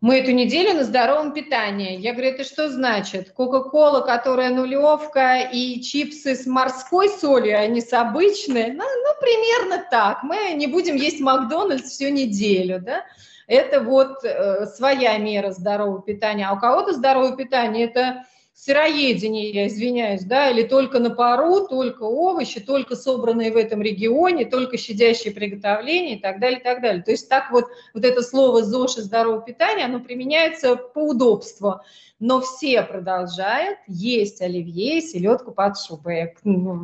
[0.00, 1.98] мы эту неделю на здоровом питании.
[1.98, 3.32] Я говорю, это что значит?
[3.32, 8.70] Кока-кола, которая нулевка, и чипсы с морской солью, а не с обычной?
[8.70, 10.22] Ну, ну, примерно так.
[10.22, 13.04] Мы не будем есть Макдональдс всю неделю, да?
[13.48, 16.46] Это вот э, своя мера здорового питания.
[16.46, 18.24] А у кого-то здоровое питание– это
[18.58, 24.44] сыроедение, я извиняюсь, да, или только на пару, только овощи, только собранные в этом регионе,
[24.44, 27.02] только щадящие приготовления и так далее, и так далее.
[27.02, 31.80] То есть так вот, вот это слово ЗОЖ и здоровое питание, оно применяется по удобству
[32.20, 36.34] но все продолжают есть оливье селедку под шубой.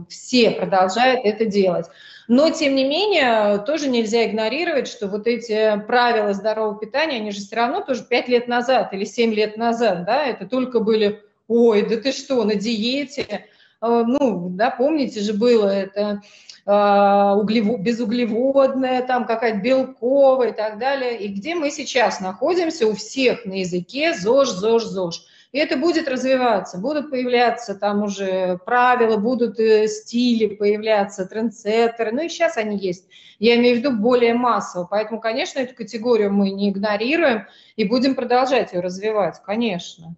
[0.09, 1.87] Все продолжают это делать.
[2.29, 7.41] Но, тем не менее, тоже нельзя игнорировать, что вот эти правила здорового питания, они же
[7.41, 11.83] все равно тоже 5 лет назад или 7 лет назад, да, это только были, ой,
[11.89, 13.47] да ты что, на диете,
[13.81, 16.23] а, ну, да, помните же было это
[16.65, 21.21] а, углевод, безуглеводная, там какая-то белковая и так далее.
[21.21, 25.27] И где мы сейчас находимся, у всех на языке ЗОЖ, ЗОЖ, ЗОЖ.
[25.53, 32.23] И это будет развиваться, будут появляться там уже правила, будут э, стили появляться, трендсеттеры, ну
[32.23, 33.07] и сейчас они есть.
[33.39, 38.17] Я имею в виду более массово, поэтому, конечно, эту категорию мы не игнорируем и будем
[38.17, 40.17] продолжать ее развивать, конечно.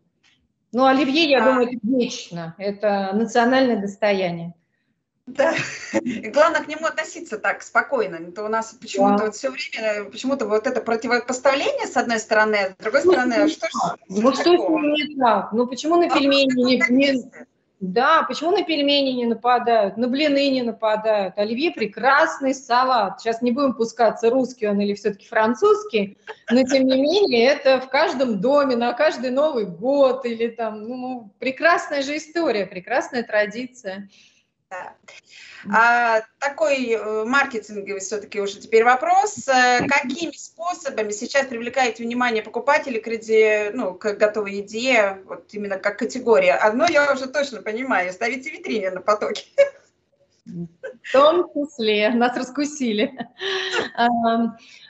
[0.76, 1.46] Ну, оливье, я а...
[1.46, 4.52] думаю, это вечно, это национальное достояние.
[5.24, 5.54] Да,
[6.02, 8.16] и главное к нему относиться так спокойно.
[8.16, 9.24] Это у нас почему-то да.
[9.24, 13.34] вот все время, почему-то вот это противопоставление с одной стороны, а с другой ну, стороны,
[13.36, 13.72] а что ж
[14.10, 15.50] Ну что не так?
[15.52, 17.30] Ну почему на пельмени не, не...
[17.78, 21.36] Да, почему на пельмени не нападают, на блины не нападают?
[21.36, 23.20] Оливье прекрасный салат.
[23.20, 26.16] Сейчас не будем пускаться, русский он или все-таки французский,
[26.50, 31.30] но тем не менее это в каждом доме, на каждый Новый год или там, ну,
[31.38, 34.08] прекрасная же история, прекрасная традиция.
[34.68, 34.96] Да.
[35.72, 39.46] А, такой э, маркетинговый все-таки уже теперь вопрос.
[39.46, 45.78] Э, какими способами сейчас привлекаете внимание покупателей к, еде, ну, к готовой еде, вот именно
[45.78, 46.54] как категория?
[46.54, 49.44] Одно я уже точно понимаю, ставите витрине на потоке.
[50.44, 53.16] В том числе, нас раскусили.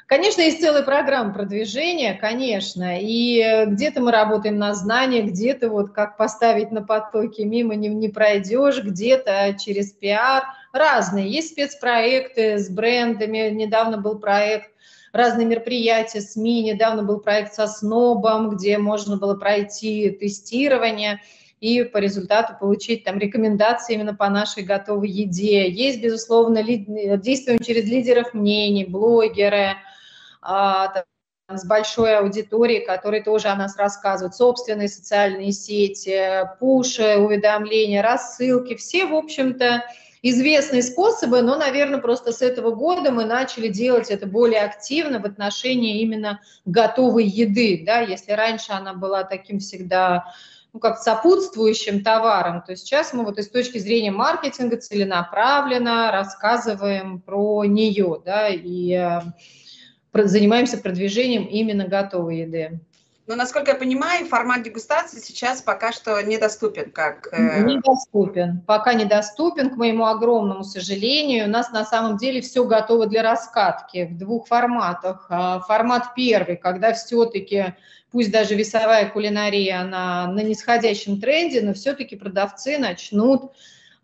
[0.06, 6.16] Конечно, есть целая программа продвижения, конечно, и где-то мы работаем на знания, где-то вот как
[6.16, 11.28] поставить на потоке, мимо не, не пройдешь, где-то через пиар, разные.
[11.28, 14.70] Есть спецпроекты с брендами, недавно был проект
[15.12, 21.20] разные мероприятия, СМИ, недавно был проект со СНОБом, где можно было пройти тестирование
[21.60, 25.68] и по результату получить там рекомендации именно по нашей готовой еде.
[25.68, 26.84] Есть, безусловно, ли,
[27.16, 29.76] действуем через лидеров мнений, блогеры, а,
[31.48, 39.06] с большой аудиторией, которые тоже о нас рассказывают, собственные социальные сети, пуши, уведомления, рассылки, все,
[39.06, 39.84] в общем-то,
[40.22, 45.24] известные способы, но, наверное, просто с этого года мы начали делать это более активно в
[45.24, 50.24] отношении именно готовой еды, да, если раньше она была таким всегда
[50.72, 57.64] ну, как сопутствующим товаром, то сейчас мы вот из точки зрения маркетинга целенаправленно рассказываем про
[57.64, 59.20] нее, да, и э,
[60.24, 62.80] занимаемся продвижением именно готовой еды.
[63.26, 66.92] Но, насколько я понимаю, формат дегустации сейчас пока что недоступен.
[66.92, 67.28] Как...
[67.32, 68.62] Э, недоступен.
[68.66, 71.46] Пока недоступен, к моему огромному сожалению.
[71.46, 75.26] У нас на самом деле все готово для раскатки в двух форматах.
[75.28, 77.74] А, формат первый, когда все-таки,
[78.12, 83.50] пусть даже весовая кулинария, она на нисходящем тренде, но все-таки продавцы начнут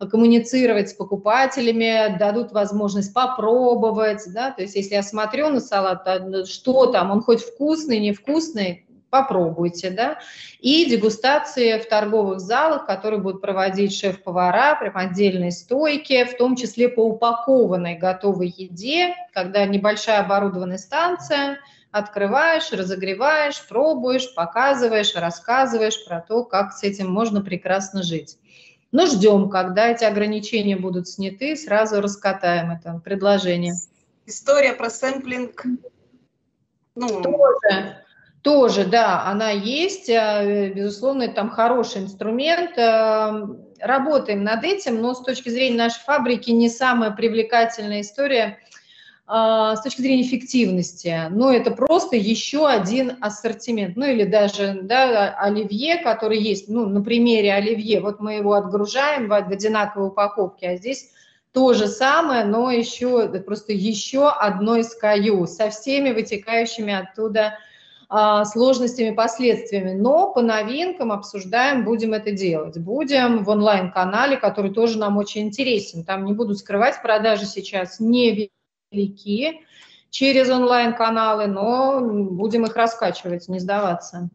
[0.07, 6.07] коммуницировать с покупателями, дадут возможность попробовать, да, то есть если я смотрю на салат,
[6.47, 10.17] что там, он хоть вкусный, невкусный, попробуйте, да,
[10.59, 16.89] и дегустации в торговых залах, которые будут проводить шеф-повара, прям отдельные стойки, в том числе
[16.89, 21.59] по упакованной готовой еде, когда небольшая оборудованная станция,
[21.91, 28.39] открываешь, разогреваешь, пробуешь, показываешь, рассказываешь про то, как с этим можно прекрасно жить.
[28.93, 33.73] Но ждем, когда эти ограничения будут сняты, сразу раскатаем это предложение.
[34.27, 35.65] История про сэмплинг.
[36.95, 37.21] Ну...
[37.21, 37.97] Тоже,
[38.43, 40.09] тоже, да, она есть.
[40.09, 42.77] Э, безусловно, там хороший инструмент.
[42.77, 43.47] Э,
[43.79, 48.59] работаем над этим, но с точки зрения нашей фабрики не самая привлекательная история–
[49.35, 55.97] с точки зрения эффективности, ну, это просто еще один ассортимент, ну, или даже, да, оливье,
[55.97, 61.09] который есть, ну, на примере оливье, вот мы его отгружаем в, одинаковой упаковке, а здесь
[61.51, 67.57] то же самое, но еще, просто еще одно SKU со всеми вытекающими оттуда
[68.09, 69.93] а, сложностями, последствиями.
[69.93, 72.77] Но по новинкам обсуждаем, будем это делать.
[72.77, 76.03] Будем в онлайн-канале, который тоже нам очень интересен.
[76.03, 78.51] Там не буду скрывать продажи сейчас не
[78.93, 79.61] велики
[80.09, 84.29] через онлайн-каналы, но будем их раскачивать, не сдаваться.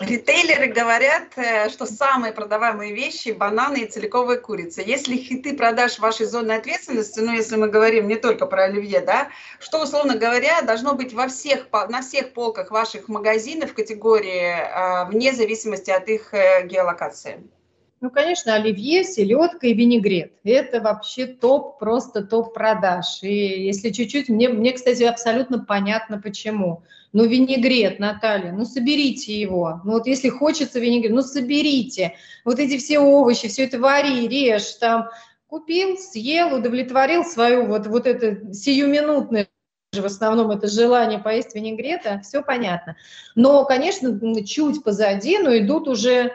[0.00, 4.82] Ритейлеры говорят, э, что самые продаваемые вещи– бананы и целиковая курица.
[4.82, 9.28] Если хиты продаж вашей зоны ответственности, ну, если мы говорим не только про оливье, да,
[9.60, 15.32] что, условно говоря, должно быть во всех, на всех полках ваших магазинов категории, а, вне
[15.32, 17.44] зависимости от их э, геолокации?
[18.04, 20.34] Ну, конечно, оливье, селедка и винегрет.
[20.44, 23.22] Это вообще топ, просто топ продаж.
[23.22, 26.82] И если чуть-чуть, мне, мне, кстати, абсолютно понятно, почему.
[27.14, 29.80] Ну, винегрет, Наталья, ну, соберите его.
[29.86, 32.16] Ну, вот если хочется винегрет, ну, соберите.
[32.44, 35.08] Вот эти все овощи, все это вари, режь, там,
[35.46, 39.48] купил, съел, удовлетворил свою вот, вот это сиюминутное
[39.92, 42.96] в основном это желание поесть винегрета, все понятно.
[43.36, 46.32] Но, конечно, чуть позади, но идут уже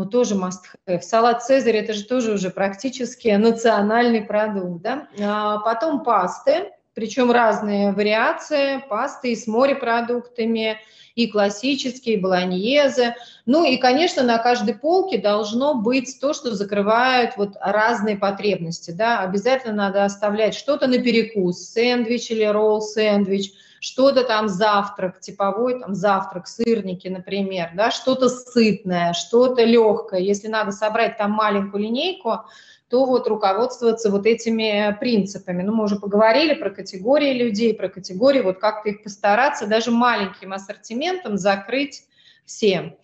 [0.00, 1.02] ну, тоже must have.
[1.02, 5.08] Салат Цезарь– это же тоже уже практически национальный продукт, да.
[5.20, 10.78] А потом пасты, причем разные вариации, пасты и с морепродуктами,
[11.16, 13.14] и классические, и болоньезе.
[13.44, 19.20] Ну и, конечно, на каждой полке должно быть то, что закрывает вот разные потребности, да.
[19.20, 26.46] Обязательно надо оставлять что-то на перекус, сэндвич или ролл-сэндвич– что-то там завтрак, типовой там завтрак,
[26.46, 30.20] сырники, например, да, что-то сытное, что-то легкое.
[30.20, 32.44] Если надо собрать там маленькую линейку,
[32.88, 35.62] то вот руководствоваться вот этими принципами.
[35.62, 40.52] Ну, мы уже поговорили про категории людей, про категории, вот как-то их постараться даже маленьким
[40.52, 42.02] ассортиментом закрыть
[42.44, 42.96] всем.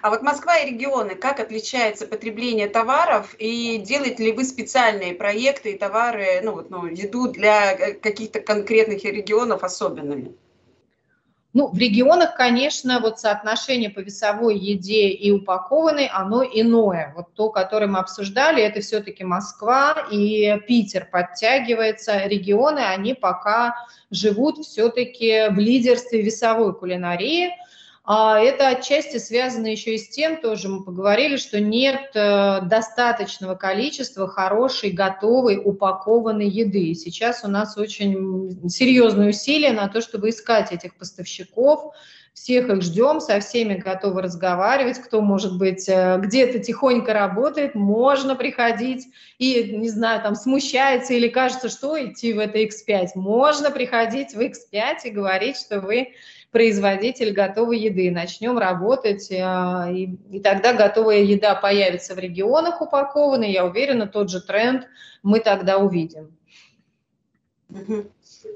[0.00, 5.72] А вот Москва и регионы, как отличается потребление товаров и делаете ли вы специальные проекты
[5.72, 10.34] и товары, ну вот, ну, еду для э, каких-то конкретных регионов особенными?
[11.52, 17.12] Ну, в регионах, конечно, вот соотношение по весовой еде и упакованной, оно иное.
[17.14, 22.26] Вот то, которое мы обсуждали, это все-таки Москва и Питер подтягивается.
[22.26, 23.74] Регионы, они пока
[24.10, 27.50] живут все-таки в лидерстве весовой кулинарии–
[28.08, 33.56] а это отчасти связано еще и с тем, тоже мы поговорили, что нет э, достаточного
[33.56, 36.94] количества хорошей, готовой, упакованной еды.
[36.94, 41.94] Сейчас у нас очень серьезные усилия на то, чтобы искать этих поставщиков,
[42.32, 48.36] всех их ждем, со всеми готовы разговаривать, кто, может быть, э, где-то тихонько работает, можно
[48.36, 53.12] приходить и, не знаю, там смущается или кажется, что идти в это X5.
[53.16, 56.12] Можно приходить в X5 и говорить, что вы
[56.56, 58.10] производитель готовой еды.
[58.10, 63.52] Начнем работать, э, и, и тогда готовая еда появится в регионах упакованной.
[63.52, 64.86] Я уверена, тот же тренд
[65.22, 66.34] мы тогда увидим.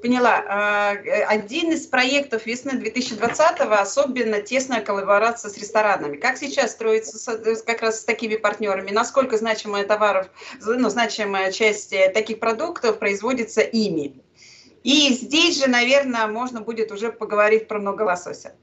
[0.01, 0.43] Поняла.
[0.49, 0.91] А,
[1.29, 6.17] один из проектов весны 2020-го особенно тесная коллаборация с ресторанами.
[6.17, 7.37] Как сейчас строится
[7.67, 8.93] как раз с такими партнерами?
[8.93, 10.31] Насколько значимая товаров,
[10.65, 14.23] ну, значимая часть э, таких продуктов производится ими?
[14.83, 18.55] И здесь же, наверное, можно будет уже поговорить про много лосося.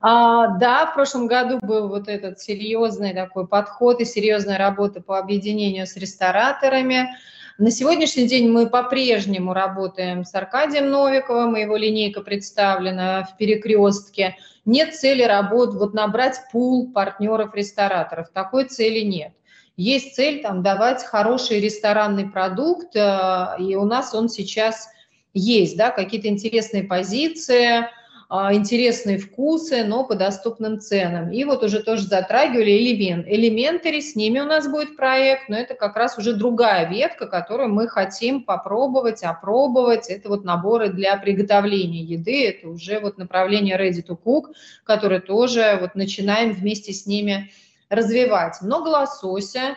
[0.00, 5.18] А, да, в прошлом году был вот этот серьезный такой подход и серьезная работа по
[5.18, 7.10] объединению с рестораторами.
[7.58, 14.36] На сегодняшний день мы по-прежнему работаем с Аркадием Новиковым, его линейка представлена в перекрестке.
[14.64, 19.32] Нет цели работать, вот набрать пул партнеров-рестораторов, такой цели нет.
[19.80, 24.90] Есть цель там давать хороший ресторанный продукт, э, и у нас он сейчас
[25.32, 27.88] есть, да, какие-то интересные позиции,
[28.28, 31.32] а, интересные вкусы, но по доступным ценам.
[31.32, 33.26] И вот уже тоже затрагивали элемент.
[33.26, 37.70] Элементари, с ними у нас будет проект, но это как раз уже другая ветка, которую
[37.70, 40.10] мы хотим попробовать, опробовать.
[40.10, 44.52] Это вот наборы для приготовления еды, это уже вот направление Ready to Cook,
[44.84, 47.50] которое тоже вот начинаем вместе с ними
[47.90, 48.62] развивать.
[48.62, 49.76] Много лосося,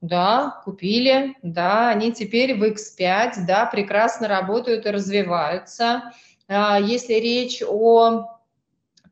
[0.00, 6.12] да, купили, да, они теперь в X5, да, прекрасно работают и развиваются.
[6.46, 8.38] А, если речь о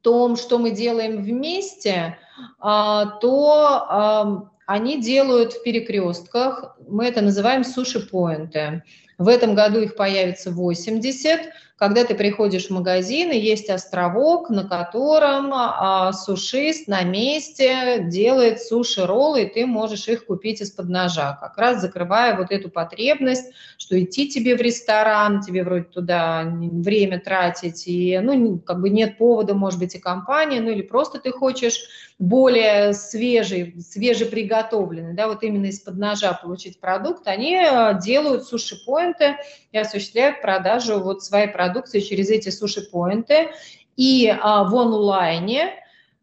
[0.03, 2.19] том, что мы делаем вместе,
[2.61, 8.83] а, то они делают в перекрестках, мы это называем суши-поинты.
[9.17, 14.67] В этом году их появится 80, когда ты приходишь в магазин, и есть островок, на
[14.67, 21.59] котором а, сушист на месте делает суши-роллы, и ты можешь их купить из-под ножа, как
[21.59, 27.87] раз закрывая вот эту потребность, что идти тебе в ресторан, тебе вроде туда время тратить,
[27.87, 31.79] и, ну, как бы нет повода, может быть, и компания, ну, или просто ты хочешь
[32.19, 39.37] более свежий, свежеприготовленный, да, вот именно из-под ножа получить продукт, они а, делают суши-поинты
[39.73, 41.66] и осуществляют продажу вот своей продукции
[42.01, 43.51] через эти суши-поинты.
[43.97, 45.71] И а, в онлайне,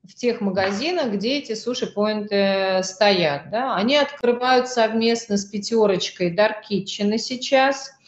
[0.03, 7.17] в тех магазинах, где эти суши-поинты стоят, да, они открывают совместно с пятерочкой Dark Kitchen
[7.17, 7.91] сейчас–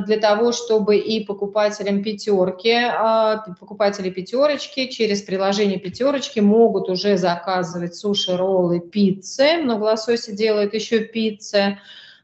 [0.00, 7.94] для того, чтобы и покупателям пятерки, а, покупатели пятерочки через приложение пятерочки могут уже заказывать
[7.94, 9.58] суши, роллы, пиццы.
[9.58, 11.78] Много лосося делает еще пиццы.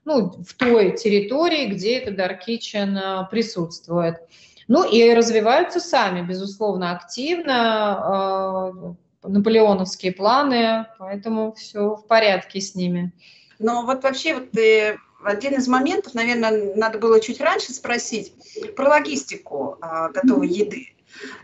[0.07, 4.17] Ну, в той территории, где это Dark Kitchen а, присутствует.
[4.69, 8.73] Ну и развиваются сами, безусловно, активно, а,
[9.23, 13.13] наполеоновские планы, поэтому все в порядке с ними.
[13.59, 18.35] Но вот вообще вот э, один из моментов, наверное, надо было чуть раньше спросить
[18.77, 20.89] про логистику а, готовой еды.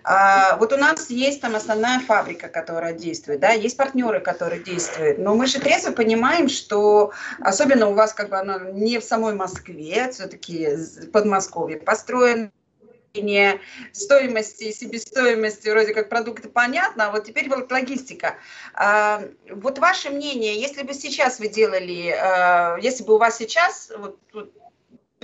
[0.05, 5.19] А, вот у нас есть там основная фабрика, которая действует, да, есть партнеры, которые действуют,
[5.19, 9.35] но мы же трезво понимаем, что особенно у вас как бы она не в самой
[9.35, 10.69] Москве, все-таки
[11.13, 11.79] Подмосковье
[13.15, 13.61] построен
[13.93, 18.37] стоимости и себестоимости вроде как продукта понятно, а вот теперь вот логистика.
[18.75, 23.93] А, вот ваше мнение, если бы сейчас вы делали, а, если бы у вас сейчас
[23.97, 24.53] вот, вот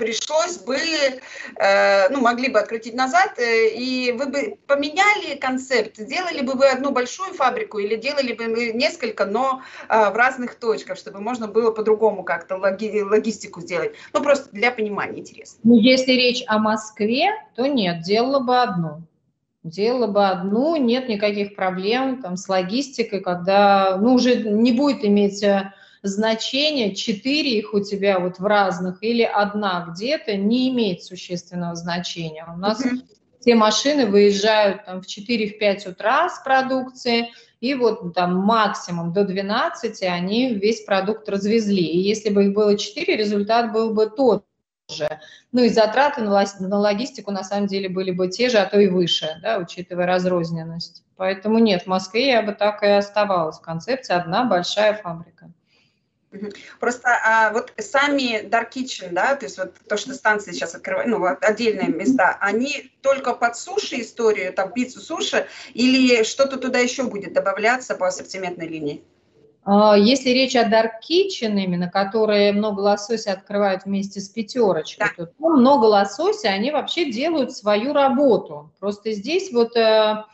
[0.01, 6.41] пришлось бы, э, ну, могли бы открутить назад, э, и вы бы поменяли концепт, сделали
[6.41, 11.21] бы вы одну большую фабрику или делали бы несколько, но э, в разных точках, чтобы
[11.21, 13.93] можно было по-другому как-то логи логистику сделать.
[14.15, 15.61] Ну, просто для понимания интересно.
[15.65, 19.03] Ну, если речь о Москве, то нет, делала бы одну.
[19.63, 25.45] Делала бы одну, нет никаких проблем там с логистикой, когда, ну, уже не будет иметь
[26.03, 32.47] значение, четыре их у тебя вот в разных или одна где-то, не имеет существенного значения.
[32.53, 33.03] У нас mm-hmm.
[33.41, 37.29] все машины выезжают там в 4-5 утра с продукции,
[37.61, 41.85] и вот там максимум до 12 они весь продукт развезли.
[41.85, 44.45] И если бы их было 4, результат был бы тот
[44.91, 45.21] же.
[45.53, 48.81] Ну и затраты на, на логистику на самом деле были бы те же, а то
[48.81, 51.05] и выше, да, учитывая разрозненность.
[51.17, 53.59] Поэтому нет, в Москве я бы так и оставалась.
[53.59, 55.53] Концепция одна большая фабрика.
[56.79, 61.11] Просто а, вот сами Dark Kitchen, да, то есть вот то, что станции сейчас открывают,
[61.11, 66.79] ну, вот отдельные места, они только под суши историю, там пиццу суши, или что-то туда
[66.79, 69.03] еще будет добавляться по ассортиментной линии?
[69.65, 75.27] А, если речь о Dark Kitchen именно, которые много лосося открывают вместе с пятерочкой, да.
[75.27, 78.73] то много лосося, они вообще делают свою работу.
[78.79, 80.25] Просто здесь вот э,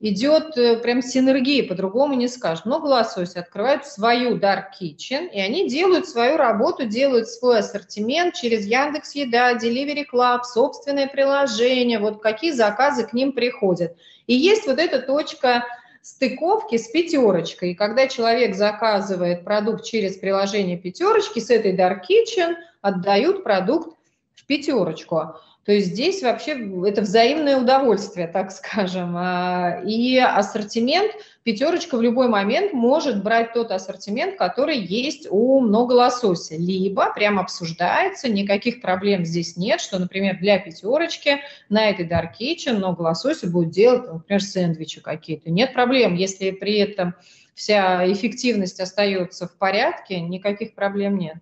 [0.00, 2.64] идет э, прям синергия, по-другому не скажешь.
[2.64, 8.64] Много лосося открывают свою Dark Kitchen, и они делают свою работу, делают свой ассортимент через
[8.66, 13.94] Яндекс Еда, Delivery Club, собственное приложение, вот какие заказы к ним приходят.
[14.26, 15.66] И есть вот эта точка
[16.02, 17.72] стыковки с пятерочкой.
[17.72, 23.98] И когда человек заказывает продукт через приложение пятерочки, с этой Dark Kitchen отдают продукт
[24.34, 25.34] в пятерочку.
[25.66, 26.52] То есть здесь вообще
[26.86, 29.14] это взаимное удовольствие, так скажем.
[29.16, 35.92] А, и ассортимент, пятерочка в любой момент может брать тот ассортимент, который есть у много
[35.92, 36.56] лосося.
[36.56, 42.74] Либо прям обсуждается, никаких проблем здесь нет, что, например, для пятерочки на этой Dark Kitchen
[42.74, 45.50] много лосося будет делать, например, сэндвичи какие-то.
[45.50, 47.14] Нет проблем, если при этом
[47.54, 51.36] вся эффективность остается в порядке, никаких проблем нет.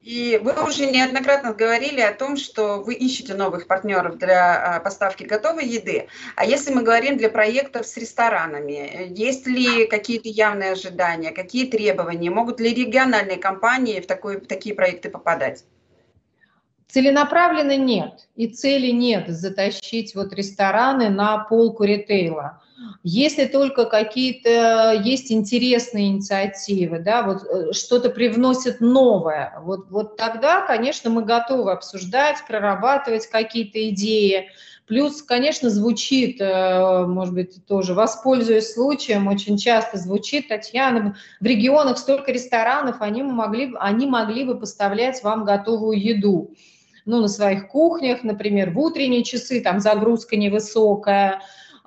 [0.00, 5.24] И вы уже неоднократно говорили о том, что вы ищете новых партнеров для а, поставки
[5.24, 6.08] готовой еды.
[6.36, 12.30] А если мы говорим для проектов с ресторанами, есть ли какие-то явные ожидания, какие требования?
[12.30, 15.64] Могут ли региональные компании в, такой, в такие проекты попадать?
[16.88, 18.26] Целенаправленно нет.
[18.36, 22.62] И цели нет затащить вот рестораны на полку ритейла.
[23.02, 30.62] Если только какие-то есть интересные инициативы, да, вот э, что-то привносит новое, вот, вот тогда,
[30.62, 34.50] конечно, мы готовы обсуждать, прорабатывать какие-то идеи.
[34.86, 41.98] Плюс, конечно, звучит, э, может быть, тоже воспользуясь случаем, очень часто звучит, Татьяна, в регионах
[41.98, 46.54] столько ресторанов, они могли, они могли бы поставлять вам готовую еду.
[47.06, 51.40] Ну, на своих кухнях, например, в утренние часы, там загрузка невысокая,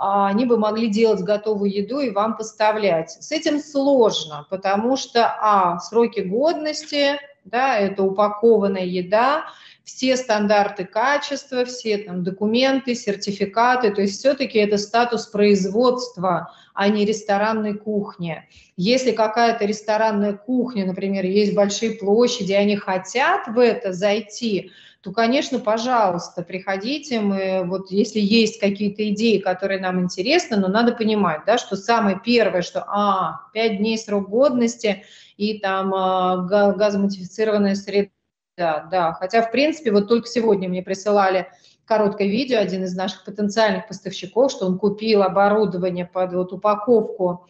[0.03, 3.11] они бы могли делать готовую еду и вам поставлять.
[3.11, 9.45] С этим сложно, потому что, а, сроки годности, да, это упакованная еда,
[9.83, 17.05] все стандарты качества, все там документы, сертификаты, то есть все-таки это статус производства, а не
[17.05, 18.43] ресторанной кухни.
[18.77, 24.71] Если какая-то ресторанная кухня, например, есть большие площади, они хотят в это зайти,
[25.03, 27.19] то, конечно, пожалуйста, приходите.
[27.19, 32.21] Мы, вот если есть какие-то идеи, которые нам интересны, но надо понимать, да, что самое
[32.23, 35.03] первое, что, а, 5 дней срок годности
[35.35, 36.37] и там а,
[36.77, 38.11] газомодифицированная среда,
[38.55, 41.47] да, хотя, в принципе, вот только сегодня мне присылали
[41.83, 47.49] короткое видео, один из наших потенциальных поставщиков, что он купил оборудование под вот упаковку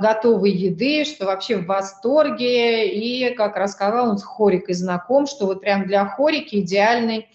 [0.00, 2.88] готовой еды, что вообще в восторге.
[2.88, 7.28] И, как рассказал он с хорикой знаком, что вот прям для хорики идеальный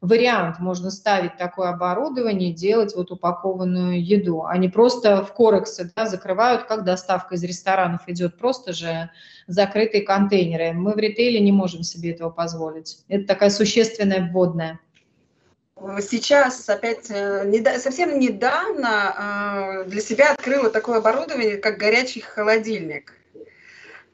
[0.00, 0.58] вариант.
[0.60, 4.44] Можно ставить такое оборудование делать вот упакованную еду.
[4.44, 9.10] Они просто в корексе да, закрывают, как доставка из ресторанов идет, просто же
[9.46, 10.72] закрытые контейнеры.
[10.72, 12.98] Мы в ритейле не можем себе этого позволить.
[13.08, 14.78] Это такая существенная вводная.
[16.00, 23.12] Сейчас опять э, совсем недавно э, для себя открыла такое оборудование, как горячий холодильник.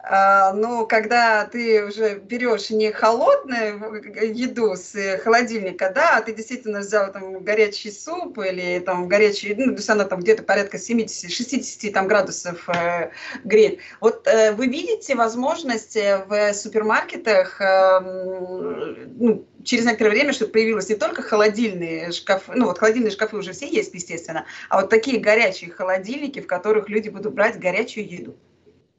[0.06, 4.02] А, но когда ты уже берешь не холодную
[4.34, 9.68] еду с холодильника, да, а ты действительно взял там горячий суп или там горячий, ну,
[9.68, 13.12] то есть она там где-то порядка 70-60 там градусов э,
[13.44, 13.78] греет.
[14.00, 20.96] Вот э, вы видите возможности в супермаркетах, э, ну, через некоторое время, чтобы появилось не
[20.96, 25.70] только холодильные шкафы, ну вот холодильные шкафы уже все есть, естественно, а вот такие горячие
[25.70, 28.36] холодильники, в которых люди будут брать горячую еду.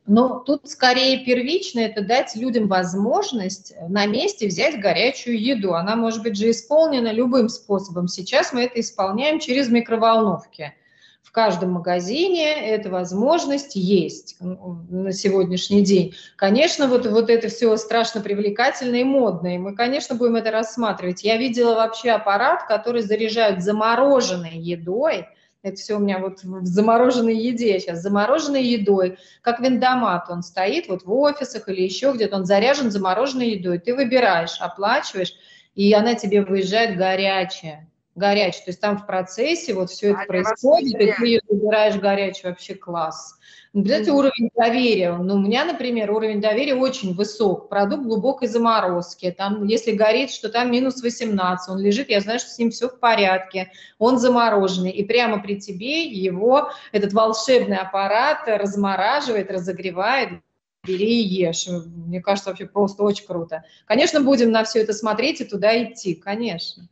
[0.08, 5.74] Но тут скорее первично это дать людям возможность на месте взять горячую еду.
[5.74, 8.08] Она может быть же исполнена любым способом.
[8.08, 10.76] Сейчас мы это исполняем через микроволновки.
[11.24, 16.14] В каждом магазине эта возможность есть на сегодняшний день.
[16.36, 21.24] Конечно, вот, вот это все страшно привлекательно и модно, и мы, конечно, будем это рассматривать.
[21.24, 25.28] Я видела вообще аппарат, который заряжают замороженной едой,
[25.66, 30.88] это все у меня вот в замороженной еде сейчас, замороженной едой, как виндомат он стоит
[30.88, 33.80] вот в офисах или еще где-то, он заряжен замороженной едой.
[33.80, 35.34] Ты выбираешь, оплачиваешь,
[35.74, 38.64] и она тебе выезжает горячая горячая.
[38.66, 42.52] То есть там в процессе вот все это а происходит, и ты ее выбираешь горячую,
[42.52, 43.38] вообще класс.
[43.74, 45.18] Ну, уровень доверия.
[45.18, 47.68] Ну, у меня, например, уровень доверия очень высок.
[47.68, 49.36] Продукт глубокой заморозки.
[49.38, 52.88] Там, если горит, что там минус 18, он лежит, я знаю, что с ним все
[52.88, 53.72] в порядке.
[54.00, 54.92] Он замороженный.
[54.92, 60.40] И прямо при тебе его, этот волшебный аппарат размораживает, разогревает,
[60.88, 61.68] бери и ешь.
[61.68, 63.66] Мне кажется, вообще просто очень круто.
[63.88, 66.88] Конечно, будем на все это смотреть и туда идти, конечно.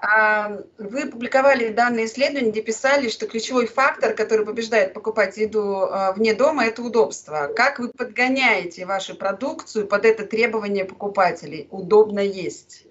[0.00, 6.12] А, вы публиковали данные исследования, где писали, что ключевой фактор, который побеждает покупать еду а,
[6.12, 7.50] вне дома, это удобство.
[7.56, 11.66] Как вы подгоняете вашу продукцию под это требование покупателей?
[11.72, 12.84] Удобно есть.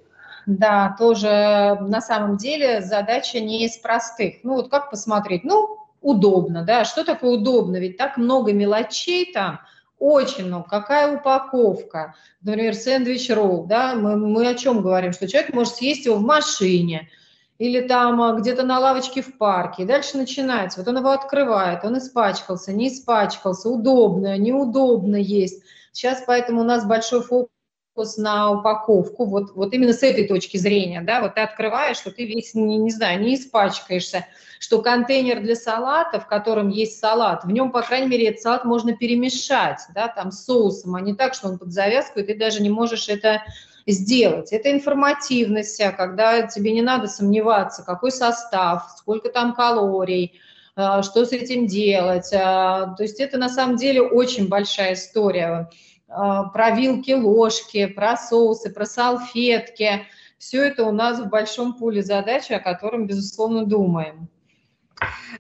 [0.46, 4.36] Да, тоже на самом деле задача не из простых.
[4.44, 5.46] Ну вот как посмотреть?
[5.46, 6.84] Ну, удобно, да.
[6.84, 7.78] Что такое удобно?
[7.78, 9.62] Ведь так много мелочей там,
[10.00, 10.68] очень много.
[10.70, 12.16] Какая упаковка?
[12.42, 15.14] Например, сэндвич-ролл, да, мы, мы о чем говорим?
[15.14, 17.10] Что человек может съесть его в машине,
[17.58, 19.84] или там а, где-то на лавочке в парке.
[19.84, 20.80] И дальше начинается.
[20.80, 25.64] Вот он его открывает, он испачкался, не испачкался, удобно, неудобно есть.
[25.92, 27.50] Сейчас поэтому у нас большой фокус
[27.98, 32.12] фокус на упаковку, вот, вот именно с этой точки зрения, да, вот ты открываешь, что
[32.12, 34.28] ты весь, не, не знаю, не испачкаешься,
[34.60, 38.66] что контейнер для салата, в котором есть салат, в нем, по крайней мере, этот салат
[38.66, 42.62] можно перемешать, да, там соусом, а не так, что он под завязку, и ты даже
[42.62, 43.42] не можешь это
[43.88, 44.52] сделать.
[44.52, 50.40] Это информативность, когда тебе не надо сомневаться, какой состав, сколько там калорий,
[50.76, 52.32] а, что с этим делать.
[52.34, 55.70] А, то есть это на самом деле очень большая история.
[56.10, 60.08] А, про вилки, ложки, про соусы, про салфетки.
[60.38, 64.30] Все это у нас в большом пуле задач, о котором, безусловно, думаем.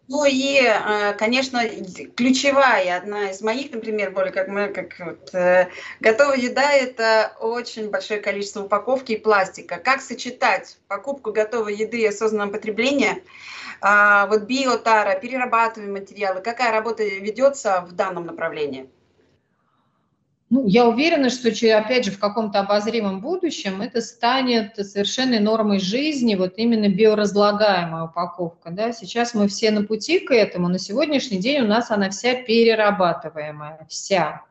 [0.07, 1.67] Ну и, э, конечно,
[2.15, 5.67] ключевая, одна из моих, например, более как мы, как вот, э,
[5.99, 9.77] готовая еда– это очень большое количество упаковки и пластика.
[9.77, 13.23] Как сочетать покупку готовой еды и осознанное потребление?
[13.81, 18.89] А, вот биотара, перерабатываемые материалы, какая работа ведется в данном направлении?
[20.49, 26.35] Ну, я уверена, что, опять же, в каком-то обозримом будущем это станет совершенной нормой жизни,
[26.35, 28.69] вот именно биоразлагаемая упаковка.
[28.71, 28.93] Да?
[28.93, 33.85] Сейчас мы все на пути к этому, на сегодняшний день у нас она вся перерабатываемая,
[33.89, 34.43] вся.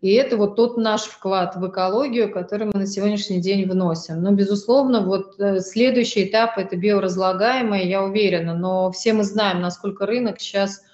[0.00, 4.22] И это вот тот наш вклад в экологию, который мы на сегодняшний день вносим.
[4.22, 10.06] Но, безусловно, вот э, следующий этап– это биоразлагаемое, я уверена, но все мы знаем, насколько
[10.06, 10.80] рынок сейчас–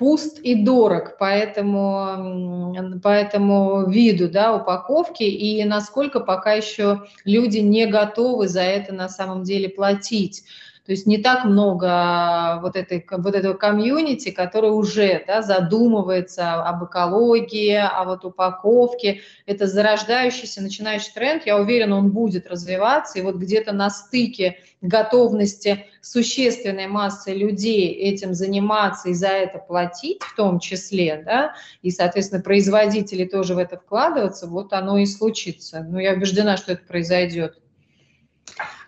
[0.00, 7.58] пуст и дорог по этому, по этому виду да, упаковки и насколько пока еще люди
[7.58, 10.44] не готовы за это на самом деле платить.
[10.86, 16.84] То есть не так много вот, этой, вот этого комьюнити, который уже да, задумывается об
[16.84, 19.20] экологии, о вот упаковке.
[19.46, 21.46] Это зарождающийся, начинающий тренд.
[21.46, 23.18] Я уверена, он будет развиваться.
[23.18, 30.22] И вот где-то на стыке готовности существенной массы людей этим заниматься и за это платить
[30.22, 35.86] в том числе, да, и, соответственно, производители тоже в это вкладываться, вот оно и случится.
[35.88, 37.58] Но я убеждена, что это произойдет.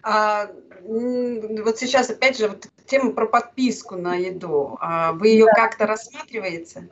[0.03, 0.51] А,
[0.83, 4.77] вот сейчас, опять же, вот тема про подписку на еду.
[4.81, 5.53] А вы ее да.
[5.53, 6.91] как-то рассматриваете?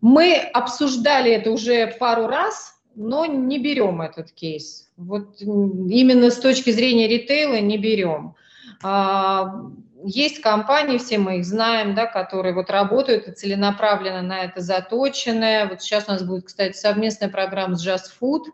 [0.00, 4.90] Мы обсуждали это уже пару раз, но не берем этот кейс.
[4.96, 8.34] Вот именно с точки зрения ритейла не берем.
[8.82, 9.70] А,
[10.04, 15.66] есть компании, все мы их знаем, да, которые вот работают и целенаправленно на это заточены.
[15.68, 18.44] Вот сейчас у нас будет, кстати, совместная программа с Just Food.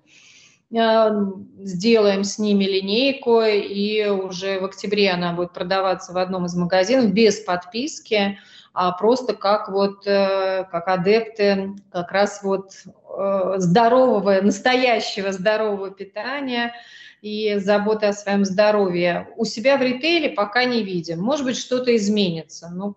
[0.76, 1.10] А,
[1.58, 7.12] сделаем с ними линейку, и уже в октябре она будет продаваться в одном из магазинов
[7.12, 8.38] без подписки
[8.74, 16.74] а просто как вот, э, как адепты как раз вот э, здорового, настоящего здорового питания
[17.22, 19.28] и заботы о своем здоровье.
[19.36, 21.20] У себя в ритейле пока не видим.
[21.20, 22.96] Может быть, что-то изменится, но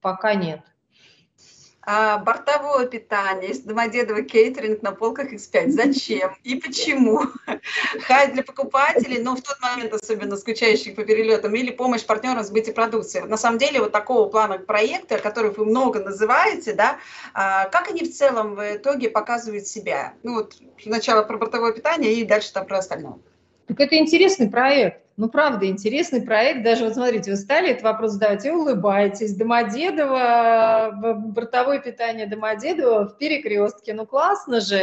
[0.00, 0.60] пока нет
[2.18, 5.70] бортовое питание, из Домодедово кейтеринг на полках X5.
[5.70, 7.22] Зачем и почему?
[8.02, 12.46] Хай для покупателей, но в тот момент особенно скучающих по перелетам, или помощь партнерам в
[12.46, 13.20] сбытии продукции.
[13.20, 16.98] На самом деле вот такого плана проекта, которых вы много называете, да,
[17.32, 20.12] а, как они в целом в итоге показывают себя?
[20.22, 23.18] Ну вот сначала про бортовое питание и дальше там про остальное.
[23.66, 25.07] Так это интересный проект.
[25.18, 26.62] Ну, правда, интересный проект.
[26.62, 29.34] Даже вот смотрите, вы стали этот вопрос задавать и улыбаетесь.
[29.34, 33.94] Домодедово, бортовое питание Домодедово в перекрестке.
[33.94, 34.78] Ну, классно же.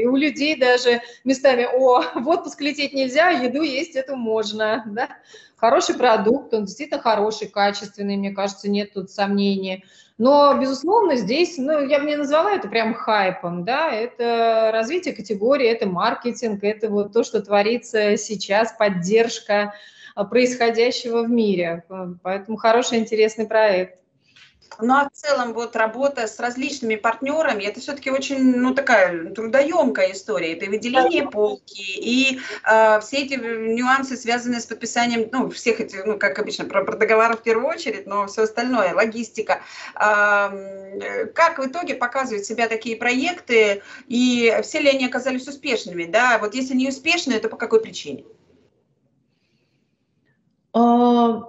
[0.00, 4.84] И у людей даже местами, о, в отпуск лететь нельзя, еду есть это можно.
[4.86, 5.08] Да?
[5.56, 9.84] Хороший продукт, он действительно хороший, качественный, мне кажется, нет тут сомнений.
[10.18, 15.68] Но, безусловно, здесь, ну, я бы не назвала это прям хайпом, да, это развитие категории,
[15.68, 19.74] это маркетинг, это вот то, что творится сейчас, поддержка
[20.14, 21.84] а, происходящего в мире.
[22.22, 23.98] Поэтому хороший, интересный проект.
[24.80, 30.12] Ну а в целом вот работа с различными партнерами, это все-таки очень, ну такая трудоемкая
[30.12, 30.52] история.
[30.52, 36.04] Это и выделение полки, и э, все эти нюансы, связанные с подписанием, ну всех этих,
[36.04, 39.62] ну как обычно, про, про договоры в первую очередь, но все остальное, логистика.
[39.94, 46.38] Э, как в итоге показывают себя такие проекты, и все ли они оказались успешными, да?
[46.38, 48.24] Вот если не успешные, то по какой причине?
[50.78, 50.78] А,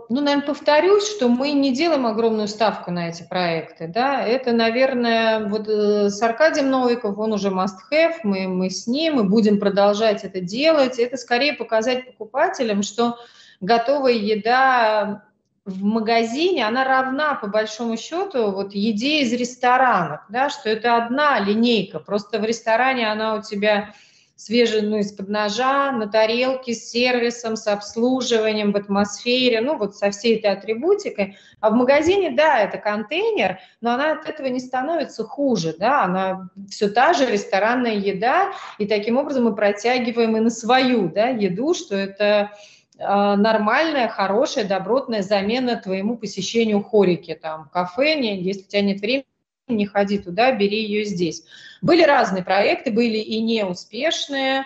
[0.07, 3.87] ну, наверное, повторюсь, что мы не делаем огромную ставку на эти проекты.
[3.87, 4.21] Да?
[4.21, 9.23] Это, наверное, вот э, с Аркадием Новиков, он уже must-have, мы, мы с ним, мы
[9.25, 10.97] будем продолжать это делать.
[10.97, 13.17] Это скорее показать покупателям, что
[13.59, 15.25] готовая еда
[15.65, 21.37] в магазине, она равна, по большому счету, вот еде из ресторанов, да, что это одна
[21.41, 23.93] линейка, просто в ресторане она у тебя
[24.37, 30.11] свежий, ну, из-под ножа, на тарелке с сервисом, с обслуживанием, в атмосфере, ну, вот со
[30.11, 31.37] всей этой атрибутикой.
[31.59, 36.49] А в магазине, да, это контейнер, но она от этого не становится хуже, да, она
[36.69, 41.73] все та же ресторанная еда, и таким образом мы протягиваем и на свою, да, еду,
[41.73, 42.51] что это
[42.99, 49.25] а, нормальная, хорошая, добротная замена твоему посещению хорики, там, кафе, если у тебя нет времени,
[49.67, 51.43] не ходи туда, бери ее здесь.
[51.81, 54.63] Были разные проекты, были и неуспешные,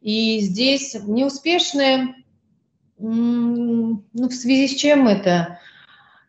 [0.00, 2.14] и здесь неуспешные,
[2.98, 5.58] ну, в связи с чем это?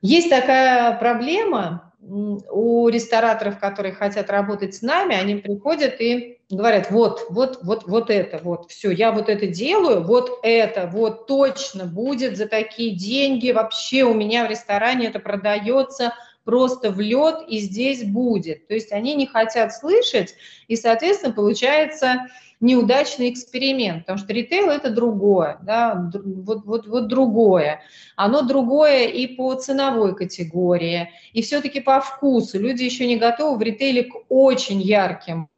[0.01, 7.27] Есть такая проблема у рестораторов, которые хотят работать с нами, они приходят и говорят, вот,
[7.29, 12.35] вот, вот, вот это, вот, все, я вот это делаю, вот это, вот точно будет
[12.35, 18.03] за такие деньги, вообще у меня в ресторане это продается– просто в лед и здесь
[18.03, 18.67] будет.
[18.67, 20.35] То есть они не хотят слышать,
[20.67, 22.27] и, соответственно, получается
[22.61, 27.81] неудачный эксперимент, потому что ритейл– это другое, да, вот, вот, вот другое.
[28.15, 32.59] Оно другое и по ценовой категории, и все-таки по вкусу.
[32.59, 35.49] Люди еще не готовы в ритейле к очень ярким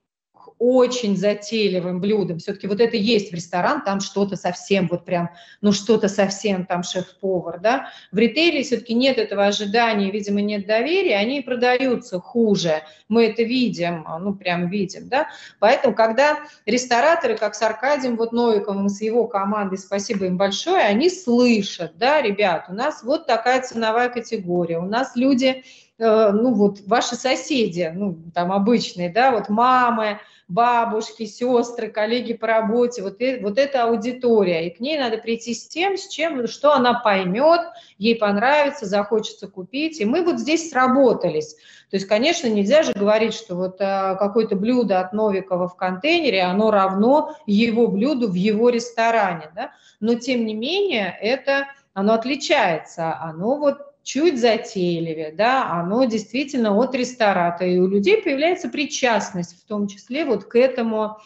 [0.64, 2.39] очень затейливым блюдом.
[2.39, 6.84] Все-таки вот это есть в ресторан, там что-то совсем вот прям, ну что-то совсем там
[6.84, 7.89] шеф-повар, да.
[8.14, 12.84] В ритейле все-таки нет этого ожидания, видимо, нет доверия, они продаются хуже.
[13.09, 15.28] Мы это видим, ну прям видим, да.
[15.59, 21.09] Поэтому, когда рестораторы, как с Аркадием вот Новиковым, с его командой, спасибо им большое, они
[21.09, 25.66] слышат, да, ребят, у нас вот такая ценовая категория, у нас люди
[25.97, 30.20] э, ну вот ваши соседи, ну там обычные, да, вот мамы,
[30.54, 35.56] бабушки, сестры, коллеги по работе, вот, и, вот эта аудитория, и к ней надо прийти
[35.56, 37.62] с тем, с чем, что она поймет,
[37.97, 41.56] ей понравится, захочется купить, и мы вот здесь сработались.
[41.89, 46.43] То есть, конечно, нельзя же говорить, что вот а, какое-то блюдо от Новикова в контейнере,
[46.43, 49.72] оно равно его блюду в его ресторане, да?
[49.99, 56.93] но тем не менее это, оно отличается, оно вот чуть затейливее, да, оно действительно от
[56.93, 61.18] рестората, и у людей появляется причастность, в том числе вот к этому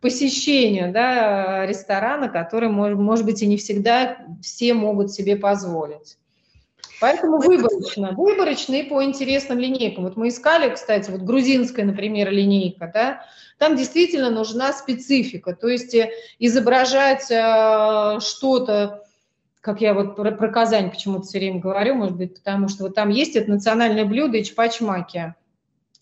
[0.00, 6.18] посещению да, ресторана, который, может, может быть, и не всегда все могут себе позволить.
[7.00, 10.04] Поэтому выборочно, выборочно и по интересным линейкам.
[10.04, 13.22] Вот мы искали, кстати, вот грузинская, например, линейка, да,
[13.58, 19.05] там действительно нужна специфика, то есть э, изображать э, что-то,
[19.66, 22.94] как я вот про, про Казань почему-то все время говорю, может быть, потому что вот
[22.94, 25.34] там есть это национальное блюдо и чпачмаки.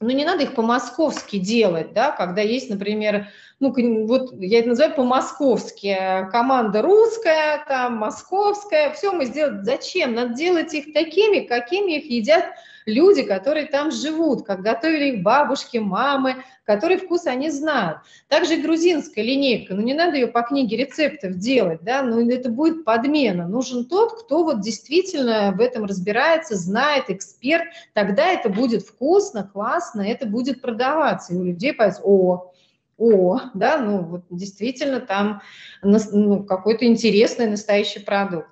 [0.00, 3.28] Но не надо их по-московски делать, да, когда есть, например,
[3.60, 3.72] ну,
[4.06, 5.96] вот я это называю по-московски,
[6.30, 9.64] команда русская, там, московская, все мы сделать.
[9.64, 10.12] Зачем?
[10.12, 12.44] Надо делать их такими, какими их едят
[12.86, 17.98] люди, которые там живут, как готовили их бабушки, мамы, который вкус они знают.
[18.28, 22.84] Также грузинская линейка, ну не надо ее по книге рецептов делать, да, но это будет
[22.84, 23.46] подмена.
[23.46, 30.02] Нужен тот, кто вот действительно в этом разбирается, знает, эксперт, тогда это будет вкусно, классно,
[30.02, 32.52] это будет продаваться, и у людей появится, о,
[32.96, 35.42] о, да, ну вот действительно там
[35.82, 38.48] ну, какой-то интересный настоящий продукт.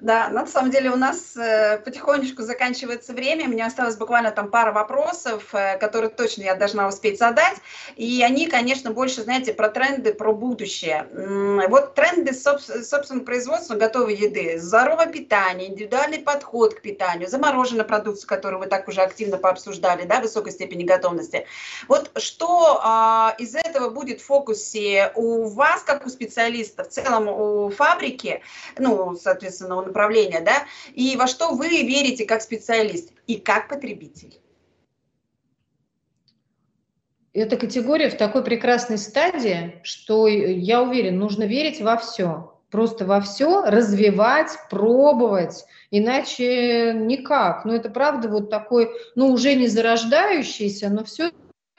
[0.00, 3.48] Да, на самом деле у нас э, потихонечку заканчивается время.
[3.48, 7.56] Мне осталось буквально там пара вопросов, э, которые точно я должна успеть задать.
[7.96, 11.06] И они, конечно, больше, знаете, про тренды, про будущее.
[11.68, 18.60] Вот тренды собственного производства готовой еды, здоровое питание, индивидуальный подход к питанию, замороженная продукция, которую
[18.60, 21.46] вы так уже активно пообсуждали, да, высокой степени готовности.
[21.88, 27.28] Вот что а, из этого будет в фокусе у вас, как у специалиста, в целом
[27.28, 28.42] у фабрики,
[28.78, 30.64] ну, соответственно, у направления, да,
[30.94, 34.40] и во что вы верите как специалист и как потребитель?
[37.32, 42.54] Эта категория в такой прекрасной стадии, что я уверен, нужно верить во все.
[42.70, 47.64] Просто во все развивать, пробовать, иначе никак.
[47.64, 51.30] Но это правда вот такой, ну уже не зарождающийся, но все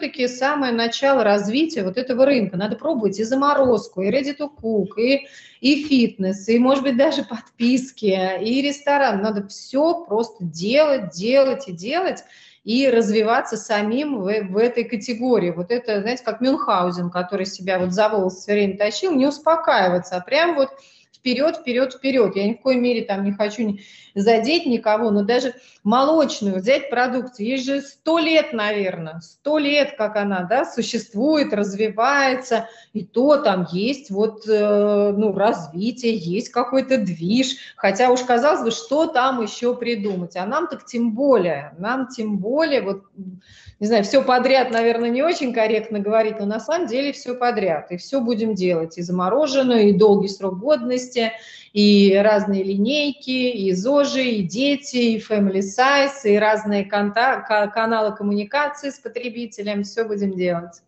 [0.01, 2.57] все-таки самое начало развития вот этого рынка.
[2.57, 5.27] Надо пробовать и заморозку, и ready to cook, и,
[5.59, 9.21] и фитнес, и, может быть, даже подписки, и ресторан.
[9.21, 12.23] Надо все просто делать, делать и делать,
[12.63, 15.51] и развиваться самим в, в этой категории.
[15.51, 20.15] Вот это, знаете, как Мюнхгаузен, который себя вот за волосы все время тащил, не успокаиваться,
[20.15, 20.69] а прям вот
[21.13, 22.35] вперед, вперед, вперед.
[22.35, 23.77] Я ни в коей мере там не хочу
[24.15, 30.15] задеть никого, но даже молочную взять продукцию, ей же сто лет, наверное, сто лет, как
[30.15, 37.55] она, да, существует, развивается, и то там есть вот, э, ну, развитие, есть какой-то движ,
[37.75, 42.37] хотя уж казалось бы, что там еще придумать, а нам так тем более, нам тем
[42.37, 43.03] более, вот,
[43.79, 47.91] не знаю, все подряд, наверное, не очень корректно говорить, но на самом деле все подряд,
[47.91, 51.31] и все будем делать, и замороженную, и долгий срок годности,
[51.73, 58.99] и разные линейки, и ЗОЖи, и дети, и Family Size, и разные каналы коммуникации с
[58.99, 60.81] потребителем, все будем делать.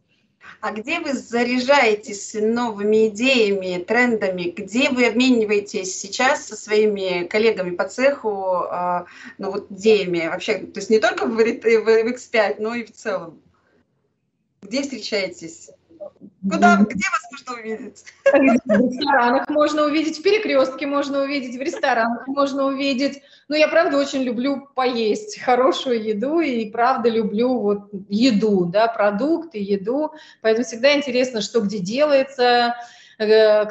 [0.59, 4.43] А где вы заряжаетесь новыми идеями, трендами?
[4.43, 9.05] Где вы обмениваетесь сейчас со своими коллегами по цеху, а,
[9.37, 10.59] ну вот идеями вообще?
[10.59, 13.41] То есть не только в, в X5, но и в целом.
[14.61, 15.69] Где встречаетесь?
[16.43, 18.03] Куда, где вас можно увидеть?
[18.25, 23.21] В ресторанах можно увидеть, в перекрестке можно увидеть, в ресторанах можно увидеть.
[23.47, 29.57] Но я, правда, очень люблю поесть хорошую еду и, правда, люблю вот еду, да, продукты,
[29.57, 30.11] еду.
[30.41, 32.75] Поэтому всегда интересно, что где делается,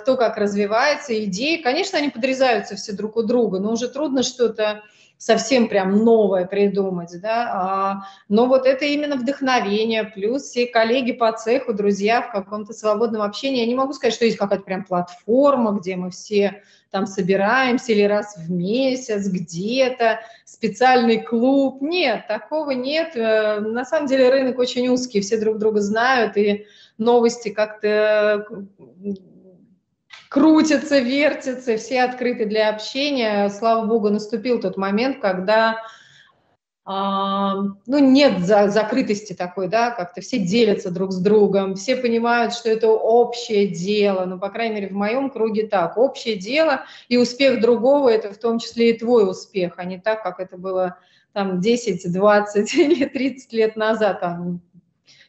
[0.00, 1.62] кто как развивается, идеи.
[1.62, 4.82] Конечно, они подрезаются все друг у друга, но уже трудно что-то
[5.22, 11.30] совсем прям новое придумать, да, а, но вот это именно вдохновение, плюс все коллеги по
[11.30, 15.78] цеху, друзья в каком-то свободном общении, я не могу сказать, что есть какая-то прям платформа,
[15.78, 23.12] где мы все там собираемся или раз в месяц где-то, специальный клуб, нет, такого нет,
[23.14, 26.66] э, на самом деле рынок очень узкий, все друг друга знают, и
[26.98, 28.44] новости как-то
[30.32, 33.50] крутятся, вертятся, все открыты для общения.
[33.50, 35.82] Слава богу, наступил тот момент, когда
[36.84, 37.54] а,
[37.86, 42.70] ну, нет за, закрытости такой, да, как-то все делятся друг с другом, все понимают, что
[42.70, 47.60] это общее дело, ну, по крайней мере, в моем круге так, общее дело, и успех
[47.60, 50.98] другого– это в том числе и твой успех, а не так, как это было
[51.32, 54.60] там 10, 20 или 30 лет назад, там,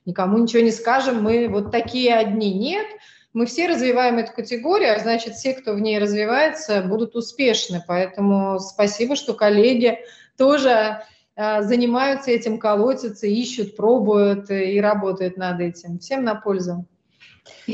[0.06, 2.54] никому ничего не скажем, мы вот такие одни.
[2.54, 2.88] Нет,
[3.34, 7.84] мы все развиваем эту категорию, а значит, все, кто в ней развивается, будут успешны.
[7.88, 9.99] Поэтому спасибо, что коллеги
[10.38, 11.01] тоже
[11.36, 15.97] а, занимаются этим, колотятся, ищут, пробуют и работают над этим.
[15.97, 16.86] Всем на пользу.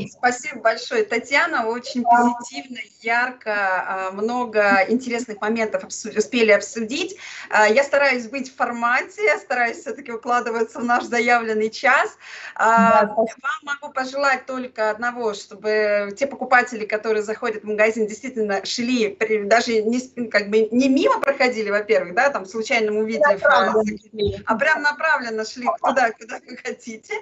[0.08, 1.66] Спасибо большое, Татьяна.
[1.66, 7.16] Очень позитивно, ярко, а, много интересных моментов успели обсудить.
[7.50, 12.16] А, я стараюсь быть в формате, стараюсь все-таки укладываться в наш заявленный час.
[12.54, 13.26] А, да, Вам
[13.62, 20.28] могу пожелать только одного, чтобы те покупатели, которые заходят в магазин, действительно шли, даже не,
[20.28, 22.90] как бы не мимо проходили, во-первых, да, там случайно
[23.38, 23.98] фразы,
[24.46, 27.14] а прям направленно шли туда, куда вы хотите.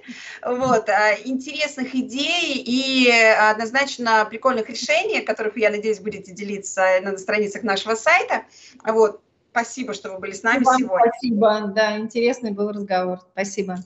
[0.43, 0.89] Вот.
[1.25, 8.45] Интересных идей и однозначно прикольных решений, которых, я надеюсь, будете делиться на страницах нашего сайта.
[8.85, 9.21] Вот.
[9.51, 11.11] Спасибо, что вы были с нами Вам сегодня.
[11.11, 13.21] Спасибо, да, интересный был разговор.
[13.33, 13.79] Спасибо.